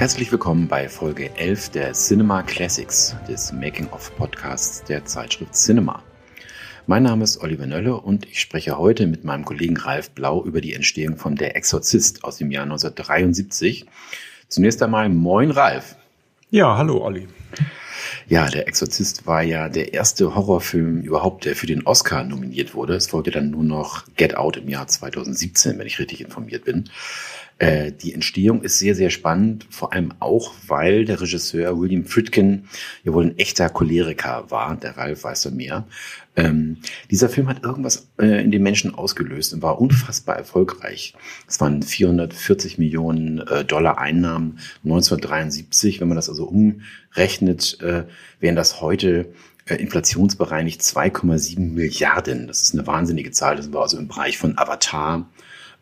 [0.00, 6.02] Herzlich willkommen bei Folge 11 der Cinema Classics, des Making-of-Podcasts der Zeitschrift Cinema.
[6.86, 10.62] Mein Name ist Oliver Nölle und ich spreche heute mit meinem Kollegen Ralf Blau über
[10.62, 13.84] die Entstehung von Der Exorzist aus dem Jahr 1973.
[14.48, 15.96] Zunächst einmal Moin Ralf.
[16.48, 17.28] Ja, hallo Olli.
[18.26, 22.94] Ja, Der Exorzist war ja der erste Horrorfilm überhaupt, der für den Oscar nominiert wurde.
[22.94, 26.88] Es folgte dann nur noch Get Out im Jahr 2017, wenn ich richtig informiert bin.
[27.60, 32.64] Äh, die Entstehung ist sehr, sehr spannend, vor allem auch, weil der Regisseur William Friedkin
[33.04, 34.76] ja wohl ein echter Choleriker war.
[34.76, 35.86] Der Ralf weiß da mehr.
[36.36, 36.78] Ähm,
[37.10, 41.12] dieser Film hat irgendwas äh, in den Menschen ausgelöst und war unfassbar erfolgreich.
[41.46, 46.00] Es waren 440 Millionen äh, Dollar Einnahmen 1973.
[46.00, 48.04] Wenn man das also umrechnet, äh,
[48.40, 49.34] wären das heute
[49.66, 52.46] äh, inflationsbereinigt 2,7 Milliarden.
[52.46, 53.56] Das ist eine wahnsinnige Zahl.
[53.56, 55.28] Das war also im Bereich von Avatar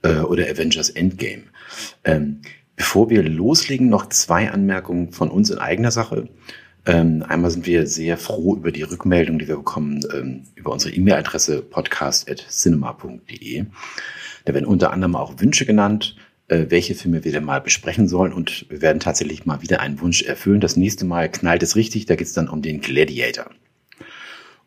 [0.03, 1.45] äh, oder Avengers Endgame.
[2.05, 2.41] Ähm,
[2.77, 6.29] bevor wir loslegen, noch zwei Anmerkungen von uns in eigener Sache.
[6.87, 10.95] Ähm, einmal sind wir sehr froh über die Rückmeldung, die wir bekommen ähm, über unsere
[10.95, 13.67] E-Mail-Adresse podcast.cinema.de.
[14.47, 16.17] Da werden unter anderem auch Wünsche genannt,
[16.49, 18.33] äh, welche Filme wir denn mal besprechen sollen.
[18.33, 20.61] Und wir werden tatsächlich mal wieder einen Wunsch erfüllen.
[20.61, 23.51] Das nächste Mal knallt es richtig, da geht es dann um den Gladiator.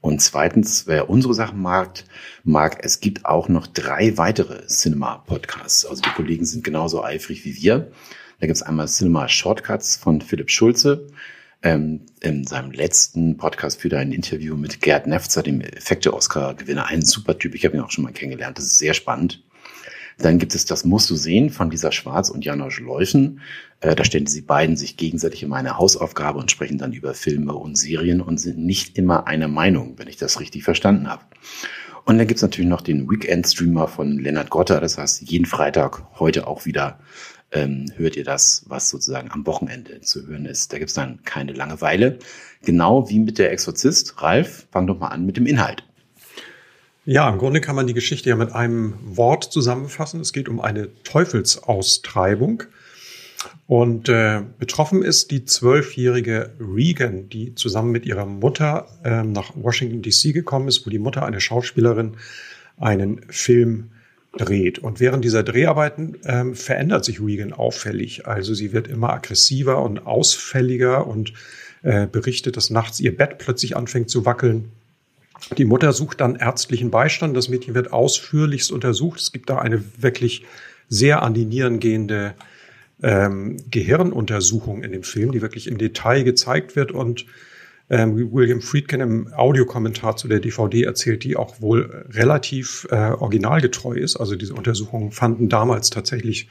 [0.01, 2.03] Und zweitens, wer unsere Sachen mag,
[2.43, 5.85] mag, es gibt auch noch drei weitere Cinema-Podcasts.
[5.85, 7.91] Also die Kollegen sind genauso eifrig wie wir.
[8.39, 11.07] Da gibt es einmal Cinema Shortcuts von Philipp Schulze.
[11.61, 16.87] Ähm, in seinem letzten Podcast führt er ein Interview mit Gerd Nefzer, dem Effekte-Oscar-Gewinner.
[16.87, 17.53] Ein super Typ.
[17.53, 18.57] Ich habe ihn auch schon mal kennengelernt.
[18.57, 19.43] Das ist sehr spannend.
[20.21, 23.41] Dann gibt es das Musst du sehen von Lisa Schwarz und Janosch Läufen.
[23.79, 27.53] Äh, da stellen sie beiden sich gegenseitig immer eine Hausaufgabe und sprechen dann über Filme
[27.53, 31.23] und Serien und sind nicht immer einer Meinung, wenn ich das richtig verstanden habe.
[32.05, 34.79] Und dann gibt's natürlich noch den Weekend-Streamer von Lennart Gotter.
[34.79, 36.99] Das heißt, jeden Freitag, heute auch wieder,
[37.51, 40.73] ähm, hört ihr das, was sozusagen am Wochenende zu hören ist.
[40.73, 42.19] Da gibt's dann keine Langeweile.
[42.63, 44.21] Genau wie mit der Exorzist.
[44.21, 45.83] Ralf, fang doch mal an mit dem Inhalt.
[47.05, 50.21] Ja, im Grunde kann man die Geschichte ja mit einem Wort zusammenfassen.
[50.21, 52.63] Es geht um eine Teufelsaustreibung.
[53.65, 60.03] Und äh, betroffen ist die zwölfjährige Regan, die zusammen mit ihrer Mutter äh, nach Washington
[60.03, 62.17] DC gekommen ist, wo die Mutter, eine Schauspielerin,
[62.77, 63.91] einen Film
[64.37, 64.77] dreht.
[64.77, 68.27] Und während dieser Dreharbeiten ähm, verändert sich Regan auffällig.
[68.27, 71.33] Also sie wird immer aggressiver und ausfälliger und
[71.81, 74.71] äh, berichtet, dass nachts ihr Bett plötzlich anfängt zu wackeln.
[75.57, 77.35] Die Mutter sucht dann ärztlichen Beistand.
[77.35, 79.19] Das Mädchen wird ausführlichst untersucht.
[79.19, 80.45] Es gibt da eine wirklich
[80.87, 82.35] sehr an die Nieren gehende
[83.01, 87.25] ähm, Gehirnuntersuchung in dem Film, die wirklich im Detail gezeigt wird und
[87.89, 93.95] ähm, William Friedkin im Audiokommentar zu der DVD erzählt, die auch wohl relativ äh, originalgetreu
[93.95, 94.15] ist.
[94.15, 96.47] Also diese Untersuchungen fanden damals tatsächlich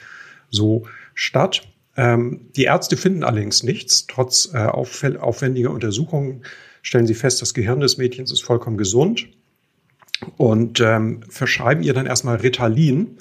[0.50, 1.62] so statt.
[1.96, 4.06] Ähm, die Ärzte finden allerdings nichts.
[4.06, 6.42] Trotz äh, aufwendiger Untersuchungen
[6.82, 9.28] stellen sie fest, das Gehirn des Mädchens ist vollkommen gesund
[10.36, 13.18] und ähm, verschreiben ihr dann erstmal Ritalin,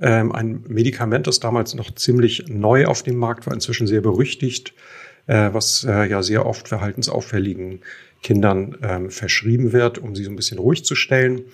[0.00, 4.74] ähm, ein Medikament, das damals noch ziemlich neu auf dem Markt war, inzwischen sehr berüchtigt,
[5.26, 7.80] äh, was äh, ja sehr oft verhaltensauffälligen
[8.22, 11.44] Kindern ähm, verschrieben wird, um sie so ein bisschen ruhig zu stellen.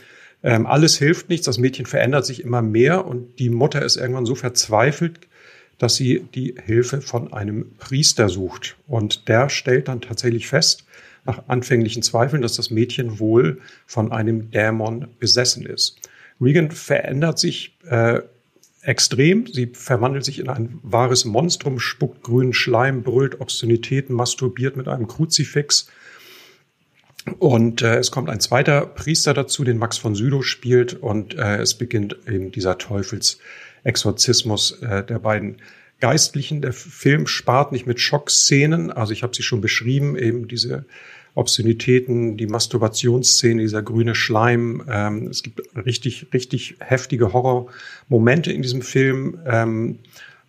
[0.42, 4.26] Ähm, alles hilft nichts, das Mädchen verändert sich immer mehr und die Mutter ist irgendwann
[4.26, 5.20] so verzweifelt,
[5.80, 8.76] dass sie die Hilfe von einem Priester sucht.
[8.86, 10.84] Und der stellt dann tatsächlich fest,
[11.24, 15.96] nach anfänglichen Zweifeln, dass das Mädchen wohl von einem Dämon besessen ist.
[16.38, 18.20] Regan verändert sich äh,
[18.82, 19.46] extrem.
[19.46, 25.08] Sie verwandelt sich in ein wahres Monstrum, spuckt grünen Schleim, brüllt Obszönitäten, masturbiert mit einem
[25.08, 25.88] Kruzifix.
[27.38, 31.56] Und äh, es kommt ein zweiter Priester dazu, den Max von Sydow spielt, und äh,
[31.56, 32.76] es beginnt eben dieser
[33.84, 35.56] Teufelsexorzismus äh, der beiden
[36.00, 36.62] Geistlichen.
[36.62, 40.84] Der Film spart nicht mit Schockszenen, also ich habe sie schon beschrieben, eben diese
[41.34, 44.82] Obszönitäten, die Masturbationsszene, dieser grüne Schleim.
[44.90, 49.38] Ähm, es gibt richtig, richtig heftige Horrormomente in diesem Film.
[49.46, 49.98] Ähm,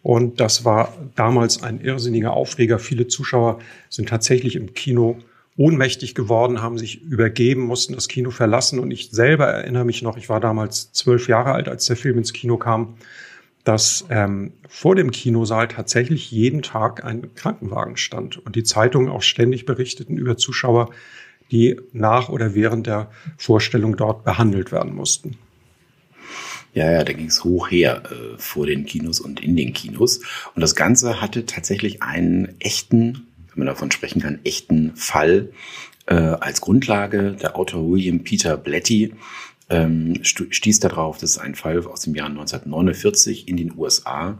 [0.04, 2.80] und das war damals ein irrsinniger Aufreger.
[2.80, 3.60] Viele Zuschauer
[3.90, 5.20] sind tatsächlich im Kino
[5.58, 8.80] ohnmächtig geworden, haben sich übergeben, mussten das Kino verlassen.
[8.80, 12.18] Und ich selber erinnere mich noch, ich war damals zwölf Jahre alt, als der Film
[12.18, 12.96] ins Kino kam
[13.64, 19.22] dass ähm, vor dem Kinosaal tatsächlich jeden Tag ein Krankenwagen stand und die Zeitungen auch
[19.22, 20.90] ständig berichteten über Zuschauer,
[21.52, 25.38] die nach oder während der Vorstellung dort behandelt werden mussten.
[26.74, 30.22] Ja, ja, da ging es hoch her äh, vor den Kinos und in den Kinos.
[30.56, 35.50] Und das Ganze hatte tatsächlich einen echten, wenn man davon sprechen kann, echten Fall
[36.06, 37.34] äh, als Grundlage.
[37.34, 39.14] Der Autor William Peter Blatty
[39.70, 44.38] ähm, stieß darauf, das ist ein Fall aus dem Jahr 1949 in den USA.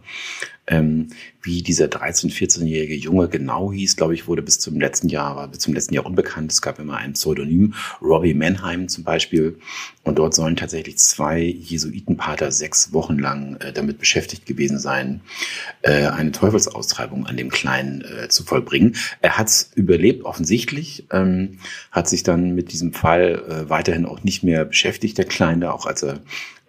[0.72, 1.10] Ähm,
[1.44, 5.48] wie dieser 13-, 14-jährige Junge genau hieß, glaube ich, wurde bis zum letzten Jahr, war
[5.48, 6.52] bis zum letzten Jahr unbekannt.
[6.52, 9.60] Es gab immer ein Pseudonym, Robbie Mannheim zum Beispiel.
[10.04, 15.22] Und dort sollen tatsächlich zwei Jesuitenpater sechs Wochen lang äh, damit beschäftigt gewesen sein,
[15.82, 18.96] äh, eine Teufelsaustreibung an dem Kleinen äh, zu vollbringen.
[19.22, 21.60] Er hat es überlebt, offensichtlich, ähm,
[21.92, 25.86] hat sich dann mit diesem Fall äh, weiterhin auch nicht mehr beschäftigt, der Kleine, auch
[25.86, 26.22] als er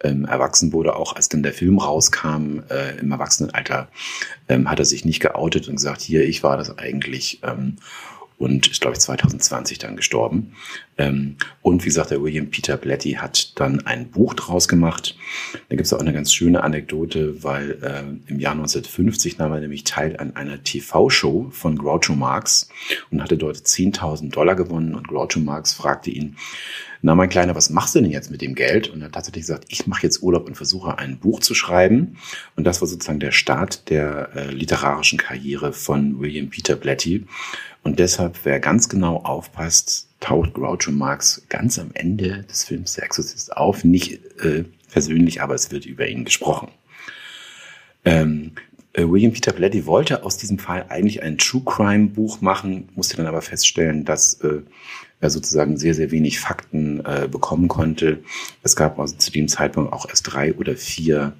[0.03, 3.87] ähm, erwachsen wurde, auch als dann der Film rauskam äh, im Erwachsenenalter,
[4.49, 7.39] ähm, hat er sich nicht geoutet und gesagt, hier, ich war das eigentlich.
[7.43, 7.77] Ähm,
[8.43, 10.53] und ist, glaube ich, 2020 dann gestorben.
[10.97, 15.15] Ähm, und wie gesagt, der William Peter Blatty hat dann ein Buch draus gemacht.
[15.69, 19.61] Da gibt es auch eine ganz schöne Anekdote, weil äh, im Jahr 1950 nahm er
[19.61, 22.67] nämlich teil an einer TV-Show von Groucho Marx
[23.11, 24.93] und hatte dort 10.000 Dollar gewonnen.
[24.95, 26.35] Und Groucho Marx fragte ihn,
[27.05, 28.87] na mein Kleiner, was machst du denn jetzt mit dem Geld?
[28.87, 32.15] Und er hat tatsächlich gesagt, ich mache jetzt Urlaub und versuche ein Buch zu schreiben.
[32.55, 37.25] Und das war sozusagen der Start der äh, literarischen Karriere von William Peter Blatty.
[37.83, 43.03] Und deshalb, wer ganz genau aufpasst, taucht Groucho Marx ganz am Ende des Films Der
[43.03, 43.83] Exorzist auf.
[43.83, 46.69] Nicht äh, persönlich, aber es wird über ihn gesprochen.
[48.05, 48.53] Ähm,
[48.93, 53.17] äh, William Peter Blatty wollte aus diesem Fall eigentlich ein True Crime Buch machen, musste
[53.17, 54.61] dann aber feststellen, dass äh,
[55.23, 58.19] er sozusagen sehr, sehr wenig Fakten äh, bekommen konnte.
[58.61, 61.33] Es gab also zu dem Zeitpunkt auch erst drei oder vier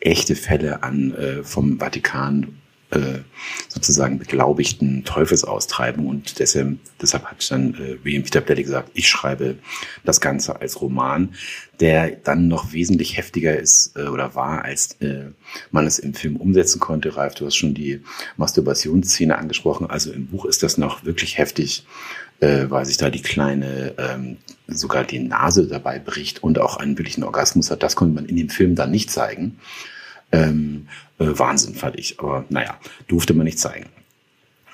[0.00, 2.60] echte Fälle an äh, vom Vatikan
[2.90, 3.20] äh,
[3.68, 9.58] sozusagen beglaubigten Teufelsaustreibung und deshalb, deshalb hat dann äh, William Peter Blatty gesagt, ich schreibe
[10.04, 11.34] das Ganze als Roman,
[11.78, 15.26] der dann noch wesentlich heftiger ist äh, oder war, als äh,
[15.70, 17.16] man es im Film umsetzen konnte.
[17.16, 18.00] Ralf, du hast schon die
[18.36, 21.86] Masturbationsszene angesprochen, also im Buch ist das noch wirklich heftig,
[22.40, 26.96] äh, weil sich da die kleine ähm, sogar die Nase dabei bricht und auch einen
[26.98, 27.82] wirklichen Orgasmus hat.
[27.82, 29.58] Das konnte man in dem Film dann nicht zeigen.
[30.32, 30.88] Ähm,
[31.18, 32.78] äh, Wahnsinn fand ich, aber naja,
[33.08, 33.86] durfte man nicht zeigen.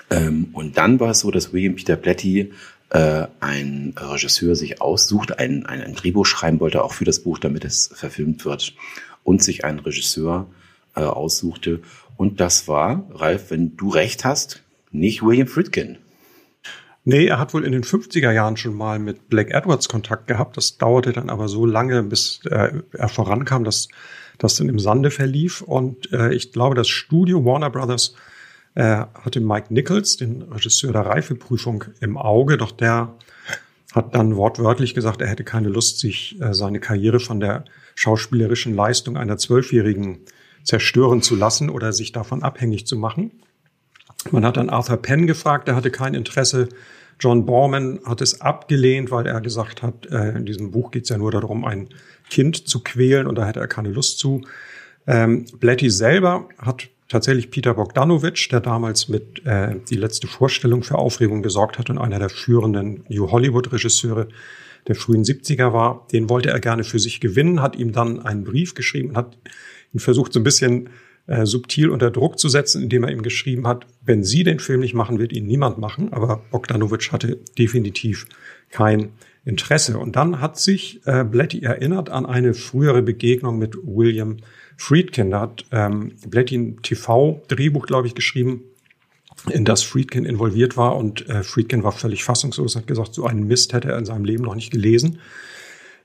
[0.09, 2.51] Ähm, und dann war es so, dass William Peter Blatty
[2.89, 7.39] äh, ein Regisseur sich aussucht, ein, ein, ein Drehbuch schreiben wollte, auch für das Buch,
[7.39, 8.73] damit es verfilmt wird,
[9.23, 10.47] und sich einen Regisseur
[10.95, 11.81] äh, aussuchte.
[12.15, 15.97] Und das war, Ralf, wenn du recht hast, nicht William Friedkin.
[17.09, 20.57] Nee, er hat wohl in den 50er Jahren schon mal mit Black Edwards Kontakt gehabt.
[20.57, 23.87] Das dauerte dann aber so lange, bis äh, er vorankam, dass
[24.39, 25.61] das dann im Sande verlief.
[25.61, 28.13] Und äh, ich glaube, das Studio Warner Brothers
[28.75, 32.57] äh, hatte Mike Nichols, den Regisseur der Reifeprüfung, im Auge.
[32.57, 33.15] Doch der
[33.93, 37.63] hat dann wortwörtlich gesagt, er hätte keine Lust, sich äh, seine Karriere von der
[37.95, 40.25] schauspielerischen Leistung einer Zwölfjährigen
[40.65, 43.31] zerstören zu lassen oder sich davon abhängig zu machen.
[44.31, 46.69] Man hat dann Arthur Penn gefragt, er hatte kein Interesse.
[47.19, 51.09] John Borman hat es abgelehnt, weil er gesagt hat, äh, in diesem Buch geht es
[51.09, 51.89] ja nur darum, ein
[52.29, 54.41] Kind zu quälen und da hätte er keine Lust zu.
[55.07, 60.97] Ähm, Blatty selber hat tatsächlich Peter Bogdanovich, der damals mit äh, die letzte Vorstellung für
[60.97, 64.27] Aufregung gesorgt hat und einer der führenden New Hollywood-Regisseure
[64.87, 68.43] der frühen 70er war, den wollte er gerne für sich gewinnen, hat ihm dann einen
[68.43, 69.37] Brief geschrieben und hat
[69.93, 70.89] ihn versucht, so ein bisschen
[71.27, 74.79] äh, subtil unter Druck zu setzen, indem er ihm geschrieben hat, wenn Sie den Film
[74.79, 76.11] nicht machen, wird ihn niemand machen.
[76.13, 78.27] Aber Bogdanovich hatte definitiv
[78.71, 79.09] kein
[79.45, 79.97] Interesse.
[79.97, 84.37] Und dann hat sich äh, Blatty erinnert an eine frühere Begegnung mit William
[84.77, 85.31] Friedkin.
[85.31, 88.61] Da hat ähm, Blatty ein TV-Drehbuch, glaube ich, geschrieben,
[89.49, 90.95] in das Friedkin involviert war.
[90.95, 94.25] Und äh, Friedkin war völlig fassungslos, hat gesagt, so einen Mist hätte er in seinem
[94.25, 95.19] Leben noch nicht gelesen.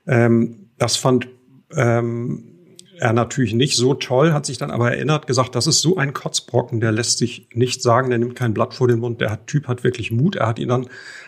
[0.05, 1.27] Ähm, das fand
[1.75, 2.52] ähm,
[2.97, 6.13] er natürlich nicht so toll, hat sich dann aber erinnert, gesagt, das ist so ein
[6.13, 9.67] Kotzbrocken, der lässt sich nicht sagen, der nimmt kein Blatt vor den Mund, der Typ
[9.67, 10.35] hat wirklich Mut.
[10.35, 10.87] Er hat ihn dann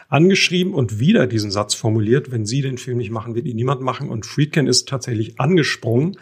[0.10, 3.82] angeschrieben und wieder diesen Satz formuliert, wenn Sie den Film nicht machen, wird ihn niemand
[3.82, 4.10] machen.
[4.10, 6.18] Und Friedkin ist tatsächlich angesprungen.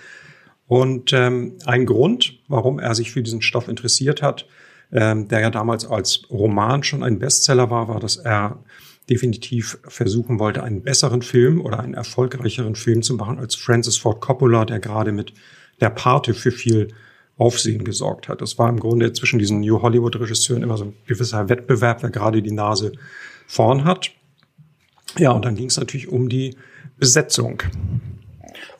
[0.67, 4.47] Und ähm, ein Grund, warum er sich für diesen Stoff interessiert hat,
[4.91, 8.63] ähm, der ja damals als Roman schon ein Bestseller war, war, dass er
[9.09, 14.21] definitiv versuchen wollte, einen besseren Film oder einen erfolgreicheren Film zu machen als Francis Ford
[14.21, 15.33] Coppola, der gerade mit
[15.81, 16.89] der Pate für viel
[17.37, 18.41] Aufsehen gesorgt hat.
[18.41, 22.41] Das war im Grunde zwischen diesen New Hollywood-Regisseuren immer so ein gewisser Wettbewerb, wer gerade
[22.41, 22.93] die Nase
[23.47, 24.11] vorn hat.
[25.17, 26.55] Ja, und dann ging es natürlich um die
[26.97, 27.63] Besetzung.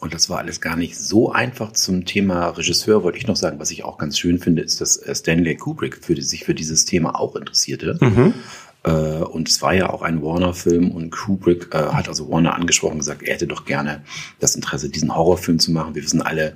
[0.02, 3.60] Und das war alles gar nicht so einfach zum Thema Regisseur, wollte ich noch sagen.
[3.60, 7.20] Was ich auch ganz schön finde, ist, dass Stanley Kubrick für, sich für dieses Thema
[7.20, 7.98] auch interessierte.
[8.00, 8.34] Mhm.
[8.84, 12.94] Äh, und es war ja auch ein Warner-Film und Kubrick äh, hat also Warner angesprochen
[12.94, 14.04] und gesagt, er hätte doch gerne
[14.40, 15.96] das Interesse, diesen Horrorfilm zu machen.
[15.96, 16.56] Wir wissen alle,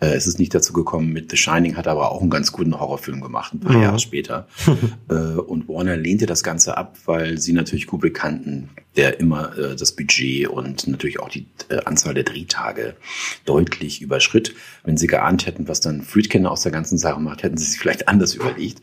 [0.00, 2.78] Äh, es ist nicht dazu gekommen mit The Shining, hat aber auch einen ganz guten
[2.78, 3.82] Horrorfilm gemacht, ein paar mhm.
[3.82, 4.46] Jahre später.
[5.08, 9.76] äh, und Warner lehnte das Ganze ab, weil sie natürlich Kubrick kannten, der immer äh,
[9.76, 12.96] das Budget und natürlich auch die äh, Anzahl der Drehtage
[13.44, 14.54] deutlich überschritt.
[14.84, 17.78] Wenn sie geahnt hätten, was dann Friedkin aus der ganzen Sache macht, hätten sie sich
[17.78, 18.80] vielleicht anders überlegt.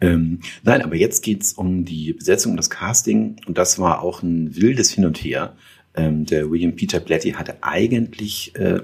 [0.00, 4.22] Ähm, nein, aber jetzt geht's um die Besetzung und das Casting und das war auch
[4.22, 5.56] ein wildes Hin und Her.
[5.96, 8.80] Ähm, der William Peter Blatty hatte eigentlich äh,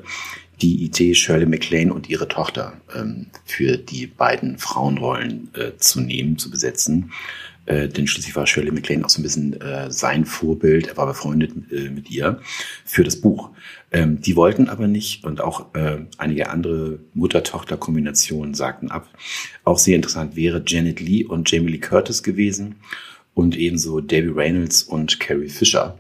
[0.63, 6.39] die Idee, Shirley MacLaine und ihre Tochter ähm, für die beiden Frauenrollen äh, zu nehmen,
[6.39, 7.13] zu besetzen.
[7.67, 11.07] Äh, denn schließlich war Shirley MacLaine auch so ein bisschen äh, sein Vorbild, er war
[11.07, 12.41] befreundet äh, mit ihr
[12.85, 13.51] für das Buch.
[13.93, 19.09] Ähm, die wollten aber nicht und auch äh, einige andere Mutter-Tochter-Kombinationen sagten ab.
[19.65, 22.77] Auch sehr interessant wäre Janet Lee und Jamie Lee Curtis gewesen
[23.35, 25.99] und ebenso Debbie Reynolds und Carrie Fisher.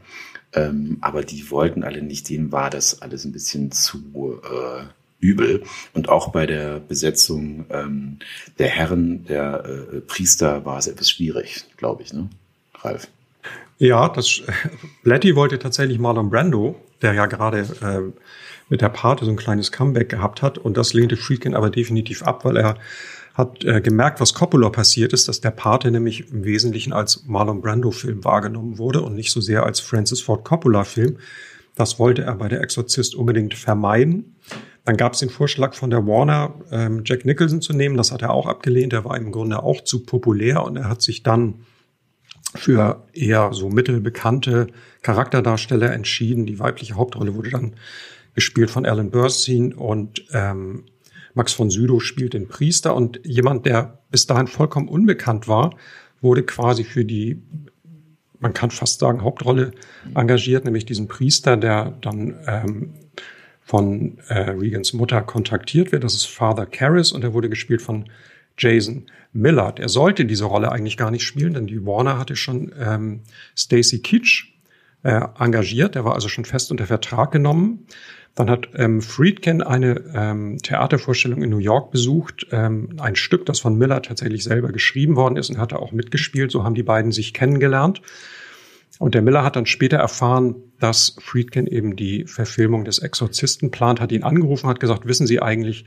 [0.52, 4.84] Ähm, aber die wollten alle nicht, denen war das alles ein bisschen zu äh,
[5.20, 5.62] übel.
[5.94, 8.18] Und auch bei der Besetzung ähm,
[8.58, 12.28] der Herren, der äh, Priester war es etwas schwierig, glaube ich, ne?
[12.74, 13.08] Ralf.
[13.78, 14.42] Ja, das
[15.04, 18.20] Blatty wollte tatsächlich Marlon Brando, der ja gerade äh,
[18.68, 20.58] mit der Pate so ein kleines Comeback gehabt hat.
[20.58, 22.76] Und das lehnte Friedkin aber definitiv ab, weil er
[23.40, 27.60] hat äh, gemerkt, was Coppola passiert ist, dass der Pate nämlich im Wesentlichen als Marlon
[27.60, 31.16] Brando-Film wahrgenommen wurde und nicht so sehr als Francis Ford Coppola-Film.
[31.74, 34.36] Das wollte er bei der Exorzist unbedingt vermeiden.
[34.84, 37.96] Dann gab es den Vorschlag von der Warner, ähm, Jack Nicholson zu nehmen.
[37.96, 38.92] Das hat er auch abgelehnt.
[38.92, 41.64] Er war im Grunde auch zu populär und er hat sich dann
[42.54, 44.68] für eher so mittelbekannte
[45.02, 46.46] Charakterdarsteller entschieden.
[46.46, 47.74] Die weibliche Hauptrolle wurde dann
[48.34, 50.84] gespielt von Alan Burstyn und ähm,
[51.40, 55.74] Max von Südow spielt den Priester und jemand, der bis dahin vollkommen unbekannt war,
[56.20, 57.40] wurde quasi für die,
[58.40, 59.70] man kann fast sagen, Hauptrolle
[60.14, 62.92] engagiert, nämlich diesen Priester, der dann ähm,
[63.62, 66.04] von äh, Regans Mutter kontaktiert wird.
[66.04, 68.10] Das ist Father Karras und er wurde gespielt von
[68.58, 69.80] Jason Millard.
[69.80, 73.22] Er sollte diese Rolle eigentlich gar nicht spielen, denn die Warner hatte schon ähm,
[73.56, 74.52] Stacy Kitsch
[75.04, 75.96] äh, engagiert.
[75.96, 77.86] Er war also schon fest unter Vertrag genommen.
[78.34, 83.58] Dann hat ähm, Friedkin eine ähm, Theatervorstellung in New York besucht, ähm, ein Stück, das
[83.58, 86.50] von Miller tatsächlich selber geschrieben worden ist und hatte auch mitgespielt.
[86.50, 88.02] So haben die beiden sich kennengelernt.
[88.98, 94.00] Und der Miller hat dann später erfahren, dass Friedkin eben die Verfilmung des Exorzisten plant,
[94.00, 95.84] hat ihn angerufen, hat gesagt, wissen Sie eigentlich,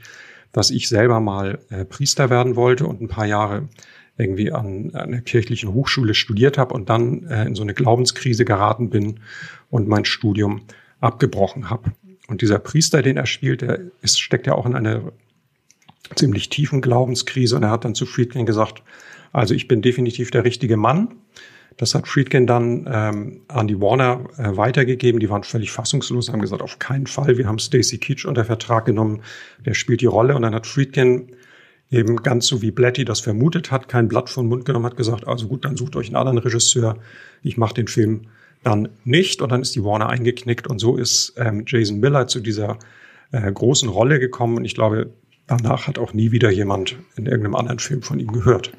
[0.52, 3.68] dass ich selber mal äh, Priester werden wollte und ein paar Jahre
[4.16, 8.44] irgendwie an, an einer kirchlichen Hochschule studiert habe und dann äh, in so eine Glaubenskrise
[8.44, 9.20] geraten bin
[9.70, 10.62] und mein Studium
[11.00, 11.92] abgebrochen habe.
[12.28, 15.12] Und dieser Priester, den er spielt, der ist, steckt ja auch in einer
[16.14, 18.82] ziemlich tiefen Glaubenskrise und er hat dann zu Friedkin gesagt,
[19.32, 21.16] also ich bin definitiv der richtige Mann.
[21.76, 25.18] Das hat Friedkin dann ähm, an die Warner äh, weitergegeben.
[25.18, 27.36] Die waren völlig fassungslos, haben gesagt, auf keinen Fall.
[27.36, 29.22] Wir haben Stacy Keach unter Vertrag genommen.
[29.66, 30.36] Der spielt die Rolle.
[30.36, 31.32] Und dann hat Friedkin
[31.90, 35.26] eben ganz so wie Blatty das vermutet hat, kein Blatt vom Mund genommen, hat gesagt,
[35.26, 36.98] also gut, dann sucht euch einen anderen Regisseur.
[37.42, 38.28] Ich mache den Film
[38.64, 42.40] dann nicht und dann ist die Warner eingeknickt und so ist ähm, Jason Miller zu
[42.40, 42.78] dieser
[43.32, 45.12] äh, großen Rolle gekommen und ich glaube,
[45.46, 48.72] danach hat auch nie wieder jemand in irgendeinem anderen Film von ihm gehört.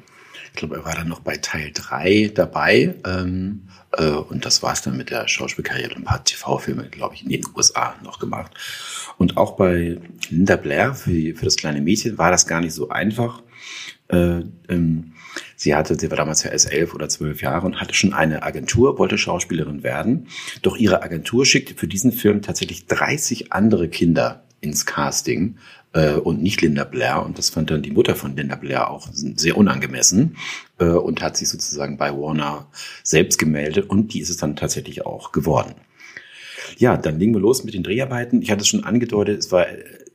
[0.52, 4.72] Ich glaube, er war dann noch bei Teil 3 dabei ähm, äh, und das war
[4.72, 5.94] es dann mit der Schauspielkarriere.
[5.94, 8.52] Ein paar TV-Filme, glaube ich, in den USA noch gemacht.
[9.18, 9.98] Und auch bei
[10.30, 13.42] Linda Blair für, für das kleine Mädchen war das gar nicht so einfach.
[14.08, 15.12] Äh, ähm,
[15.56, 18.42] Sie hatte, sie war damals ja erst elf oder zwölf Jahre und hatte schon eine
[18.42, 20.28] Agentur, wollte Schauspielerin werden.
[20.62, 25.56] Doch ihre Agentur schickte für diesen Film tatsächlich 30 andere Kinder ins Casting
[25.92, 27.24] äh, und nicht Linda Blair.
[27.24, 30.36] Und das fand dann die Mutter von Linda Blair auch sehr unangemessen
[30.78, 32.68] äh, und hat sich sozusagen bei Warner
[33.02, 35.74] selbst gemeldet und die ist es dann tatsächlich auch geworden.
[36.78, 38.42] Ja, dann legen wir los mit den Dreharbeiten.
[38.42, 39.66] Ich hatte es schon angedeutet, es war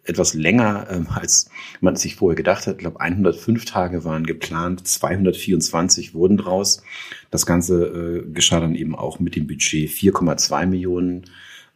[0.03, 2.75] etwas länger, ähm, als man sich vorher gedacht hat.
[2.75, 6.83] Ich glaube, 105 Tage waren geplant, 224 wurden draus.
[7.29, 11.25] Das Ganze äh, geschah dann eben auch mit dem Budget 4,2 Millionen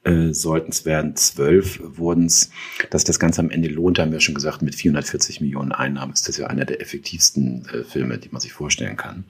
[0.03, 2.51] äh, sollten es werden, 12 wurden es.
[2.89, 6.27] Dass das Ganze am Ende lohnt, haben wir schon gesagt, mit 440 Millionen Einnahmen ist
[6.27, 9.25] das ja einer der effektivsten äh, Filme, die man sich vorstellen kann.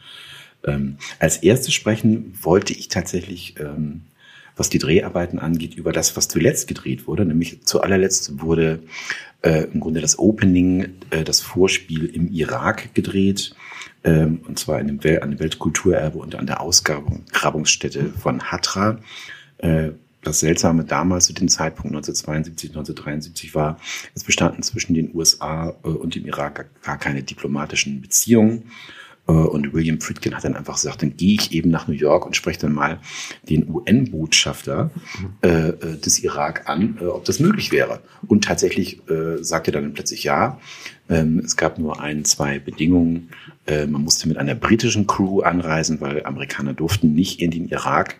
[0.65, 4.01] Ähm, als erstes sprechen wollte ich tatsächlich ähm,
[4.55, 7.25] was die Dreharbeiten angeht, über das, was zuletzt gedreht wurde.
[7.25, 8.79] Nämlich zu allerletzt wurde
[9.41, 13.55] äh, im Grunde das Opening, äh, das Vorspiel im Irak gedreht.
[14.03, 19.00] Ähm, und zwar in dem Wel an dem Weltkulturerbe und an der Ausgrabungsstätte von Hatra.
[19.57, 19.91] Äh,
[20.25, 23.79] das Seltsame damals zu dem Zeitpunkt 1972, 1973 war,
[24.15, 28.71] es bestanden zwischen den USA äh, und dem Irak gar keine diplomatischen Beziehungen.
[29.27, 32.25] Äh, und William Friedkin hat dann einfach gesagt, dann gehe ich eben nach New York
[32.25, 33.00] und spreche dann mal
[33.50, 34.91] den UN-Botschafter
[35.41, 38.01] äh, äh, des Irak an, äh, ob das möglich wäre.
[38.27, 40.60] Und tatsächlich äh, sagte er dann plötzlich ja.
[41.08, 43.29] Ähm, es gab nur ein, zwei Bedingungen.
[43.67, 48.15] Äh, man musste mit einer britischen Crew anreisen, weil Amerikaner durften nicht in den Irak.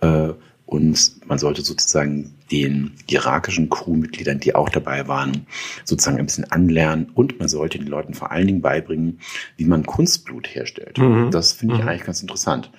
[0.00, 0.30] Äh,
[0.66, 5.46] und man sollte sozusagen den irakischen Crewmitgliedern, die auch dabei waren,
[5.84, 9.20] sozusagen ein bisschen anlernen und man sollte den Leuten vor allen Dingen beibringen,
[9.56, 10.98] wie man Kunstblut herstellt.
[10.98, 11.30] Mhm.
[11.30, 11.88] Das finde ich mhm.
[11.88, 12.70] eigentlich ganz interessant.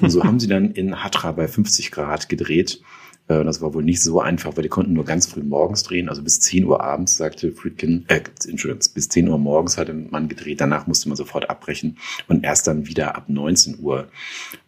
[0.00, 2.82] Und so haben sie dann in Hatra bei 50 Grad gedreht
[3.30, 6.22] das war wohl nicht so einfach, weil die konnten nur ganz früh morgens drehen, also
[6.22, 10.60] bis 10 Uhr abends, sagte Friedkin, äh, Entschuldigung, bis 10 Uhr morgens hatte man gedreht,
[10.60, 14.08] danach musste man sofort abbrechen und erst dann wieder ab 19 Uhr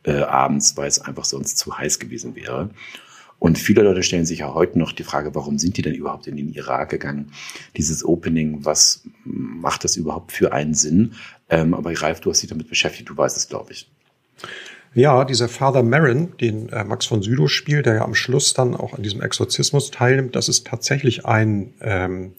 [0.04, 2.70] äh, abends, weil es einfach sonst zu heiß gewesen wäre.
[3.40, 6.28] Und viele Leute stellen sich ja heute noch die Frage, warum sind die denn überhaupt
[6.28, 7.32] in den Irak gegangen?
[7.76, 11.14] Dieses Opening, was macht das überhaupt für einen Sinn?
[11.50, 13.90] Ähm, aber Ralf, du hast dich damit beschäftigt, du weißt es, glaube ich.
[14.94, 18.76] Ja, dieser Father Marin, den äh, Max von Südow spielt, der ja am Schluss dann
[18.76, 22.32] auch an diesem Exorzismus teilnimmt, das ist tatsächlich ein ähm,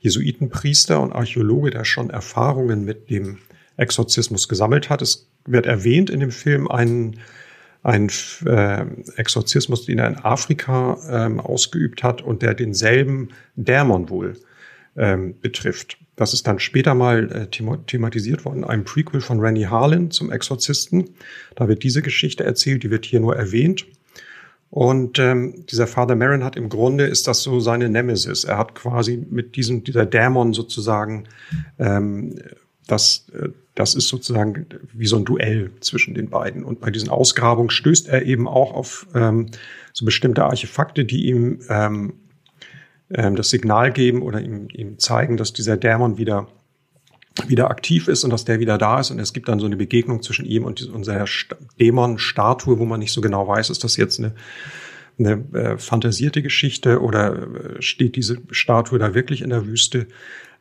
[0.00, 3.38] Jesuitenpriester und Archäologe, der schon Erfahrungen mit dem
[3.76, 5.02] Exorzismus gesammelt hat.
[5.02, 7.20] Es wird erwähnt in dem Film ein,
[7.82, 8.10] ein
[8.46, 8.86] äh,
[9.16, 14.38] Exorzismus, den er in Afrika ähm, ausgeübt hat und der denselben Dämon wohl
[14.96, 15.98] ähm, betrifft.
[16.18, 21.10] Das ist dann später mal äh, thematisiert worden, einem Prequel von Rennie Harlan zum Exorzisten.
[21.54, 23.86] Da wird diese Geschichte erzählt, die wird hier nur erwähnt.
[24.68, 28.42] Und ähm, dieser Father Marin hat im Grunde, ist das so seine Nemesis.
[28.42, 31.28] Er hat quasi mit diesem, dieser Dämon sozusagen,
[31.78, 32.40] ähm,
[32.88, 36.64] das, äh, das ist sozusagen wie so ein Duell zwischen den beiden.
[36.64, 39.52] Und bei diesen Ausgrabungen stößt er eben auch auf ähm,
[39.92, 42.14] so bestimmte Artefakte, die ihm ähm,
[43.12, 46.48] ähm, das Signal geben oder ihm, ihm zeigen, dass dieser Dämon wieder
[47.46, 49.10] wieder aktiv ist und dass der wieder da ist.
[49.10, 51.26] Und es gibt dann so eine Begegnung zwischen ihm und unserer
[51.78, 54.34] Dämon-Statue, wo man nicht so genau weiß, ist das jetzt eine,
[55.18, 60.06] eine äh, fantasierte Geschichte oder äh, steht diese Statue da wirklich in der Wüste?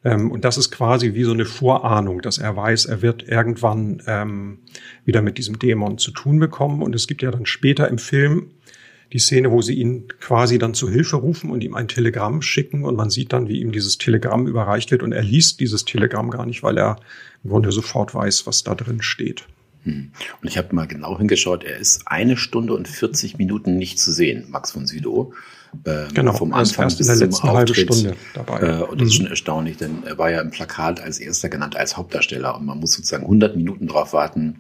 [0.04, 4.02] Ähm, und das ist quasi wie so eine Vorahnung, dass er weiß, er wird irgendwann
[4.06, 4.60] ähm,
[5.06, 6.82] wieder mit diesem Dämon zu tun bekommen.
[6.82, 8.52] Und es gibt ja dann später im Film
[9.14, 12.84] die Szene, wo sie ihn quasi dann zu Hilfe rufen und ihm ein Telegramm schicken
[12.84, 16.30] und man sieht dann, wie ihm dieses Telegramm überreicht wird und er liest dieses Telegramm
[16.30, 17.00] gar nicht, weil er
[17.44, 19.46] im Grunde sofort weiß, was da drin steht.
[19.84, 20.12] Hm.
[20.42, 24.12] Und ich habe mal genau hingeschaut, er ist eine Stunde und 40 Minuten nicht zu
[24.12, 25.34] sehen, Max von Südow.
[25.86, 28.60] Ähm, genau, vom Anfang erst bis in der letzten halbe Stunde dabei.
[28.60, 29.18] Äh, und das ist mhm.
[29.18, 32.80] schon erstaunlich, denn er war ja im Plakat als erster genannt als Hauptdarsteller und man
[32.80, 34.58] muss sozusagen 100 Minuten drauf warten,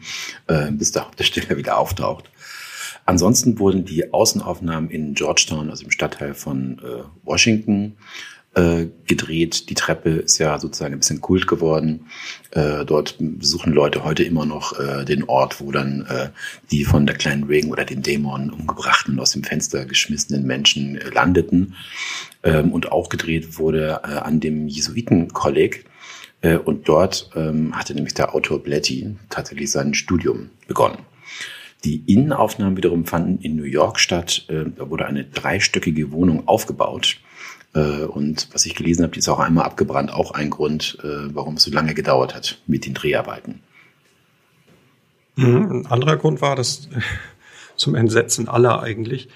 [0.47, 2.29] äh, bis der Hauptdarsteller wieder auftaucht.
[3.07, 7.95] Ansonsten wurden die Außenaufnahmen in Georgetown, also im Stadtteil von äh, Washington,
[8.53, 9.69] äh, gedreht.
[9.69, 12.07] Die Treppe ist ja sozusagen ein bisschen Kult geworden.
[12.51, 16.31] Äh, dort besuchen Leute heute immer noch äh, den Ort, wo dann äh,
[16.69, 20.97] die von der kleinen Reagan oder den Dämon umgebrachten und aus dem Fenster geschmissenen Menschen
[20.97, 21.75] äh, landeten.
[22.43, 25.85] Ähm, und auch gedreht wurde äh, an dem Jesuitenkolleg.
[26.41, 30.97] Äh, und dort ähm, hatte nämlich der Autor Bletty tatsächlich sein Studium begonnen.
[31.83, 34.45] Die Innenaufnahmen wiederum fanden in New York statt.
[34.49, 37.17] Äh, da wurde eine dreistöckige Wohnung aufgebaut.
[37.75, 40.11] Äh, und was ich gelesen habe, die ist auch einmal abgebrannt.
[40.11, 43.61] Auch ein Grund, äh, warum es so lange gedauert hat mit den Dreharbeiten.
[45.35, 45.71] Mhm.
[45.71, 46.89] Ein anderer Grund war, dass
[47.75, 49.29] zum Entsetzen aller eigentlich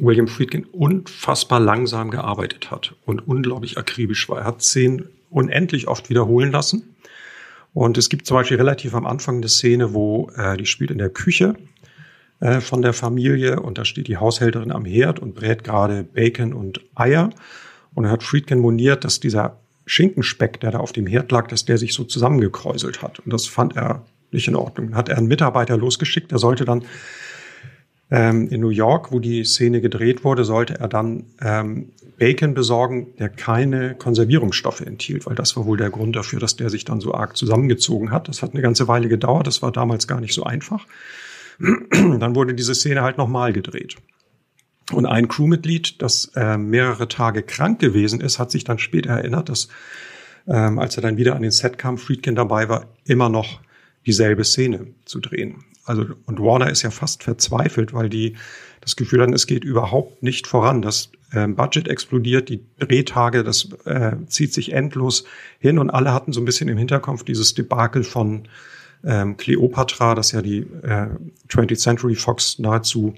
[0.00, 4.38] William Friedkin unfassbar langsam gearbeitet hat und unglaublich akribisch war.
[4.38, 6.89] Er hat Szenen unendlich oft wiederholen lassen
[7.72, 10.98] und es gibt zum Beispiel relativ am Anfang eine Szene, wo äh, die spielt in
[10.98, 11.54] der Küche
[12.40, 16.52] äh, von der Familie und da steht die Haushälterin am Herd und brät gerade Bacon
[16.52, 17.30] und Eier.
[17.94, 21.64] Und er hat Friedkin moniert, dass dieser Schinkenspeck, der da auf dem Herd lag, dass
[21.64, 23.20] der sich so zusammengekräuselt hat.
[23.20, 24.88] Und das fand er nicht in Ordnung.
[24.88, 26.84] Dann hat er einen Mitarbeiter losgeschickt, der sollte dann
[28.10, 33.08] ähm, in New York, wo die Szene gedreht wurde, sollte er dann ähm, Bacon besorgen,
[33.18, 37.00] der keine Konservierungsstoffe enthielt, weil das war wohl der Grund dafür, dass der sich dann
[37.00, 38.28] so arg zusammengezogen hat.
[38.28, 40.86] Das hat eine ganze Weile gedauert, das war damals gar nicht so einfach.
[41.58, 43.96] dann wurde diese Szene halt nochmal gedreht.
[44.92, 49.48] Und ein Crewmitglied, das äh, mehrere Tage krank gewesen ist, hat sich dann später erinnert,
[49.48, 49.68] dass
[50.48, 53.60] ähm, als er dann wieder an den Set kam, Friedkin dabei war, immer noch
[54.06, 55.64] dieselbe Szene zu drehen.
[55.84, 58.36] Also, und Warner ist ja fast verzweifelt, weil die
[58.80, 60.82] das Gefühl hatten, es geht überhaupt nicht voran.
[60.82, 65.24] Das äh, Budget explodiert, die Drehtage, das äh, zieht sich endlos
[65.58, 68.48] hin und alle hatten so ein bisschen im Hinterkopf dieses Debakel von
[69.04, 71.08] ähm, Cleopatra, das ja die äh,
[71.48, 73.14] 20th Century Fox nahezu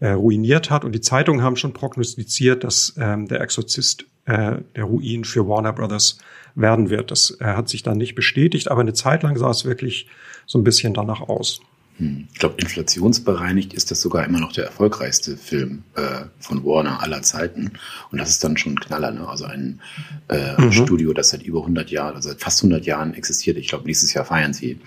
[0.00, 0.84] äh, ruiniert hat.
[0.84, 5.72] Und die Zeitungen haben schon prognostiziert, dass ähm, der Exorzist äh, der Ruin für Warner
[5.72, 6.18] Brothers
[6.54, 7.10] werden wird.
[7.10, 10.08] Das äh, hat sich dann nicht bestätigt, aber eine Zeit lang sah es wirklich
[10.46, 11.60] so ein bisschen danach aus.
[12.00, 12.28] Hm.
[12.32, 17.20] Ich glaube, inflationsbereinigt ist das sogar immer noch der erfolgreichste Film äh, von Warner aller
[17.20, 17.72] Zeiten.
[18.10, 19.28] Und das ist dann schon ein Knaller, ne?
[19.28, 19.80] Also ein
[20.28, 20.72] äh, mhm.
[20.72, 23.58] Studio, das seit über 100 Jahren, also seit fast 100 Jahren existiert.
[23.58, 24.80] Ich glaube, nächstes Jahr feiern sie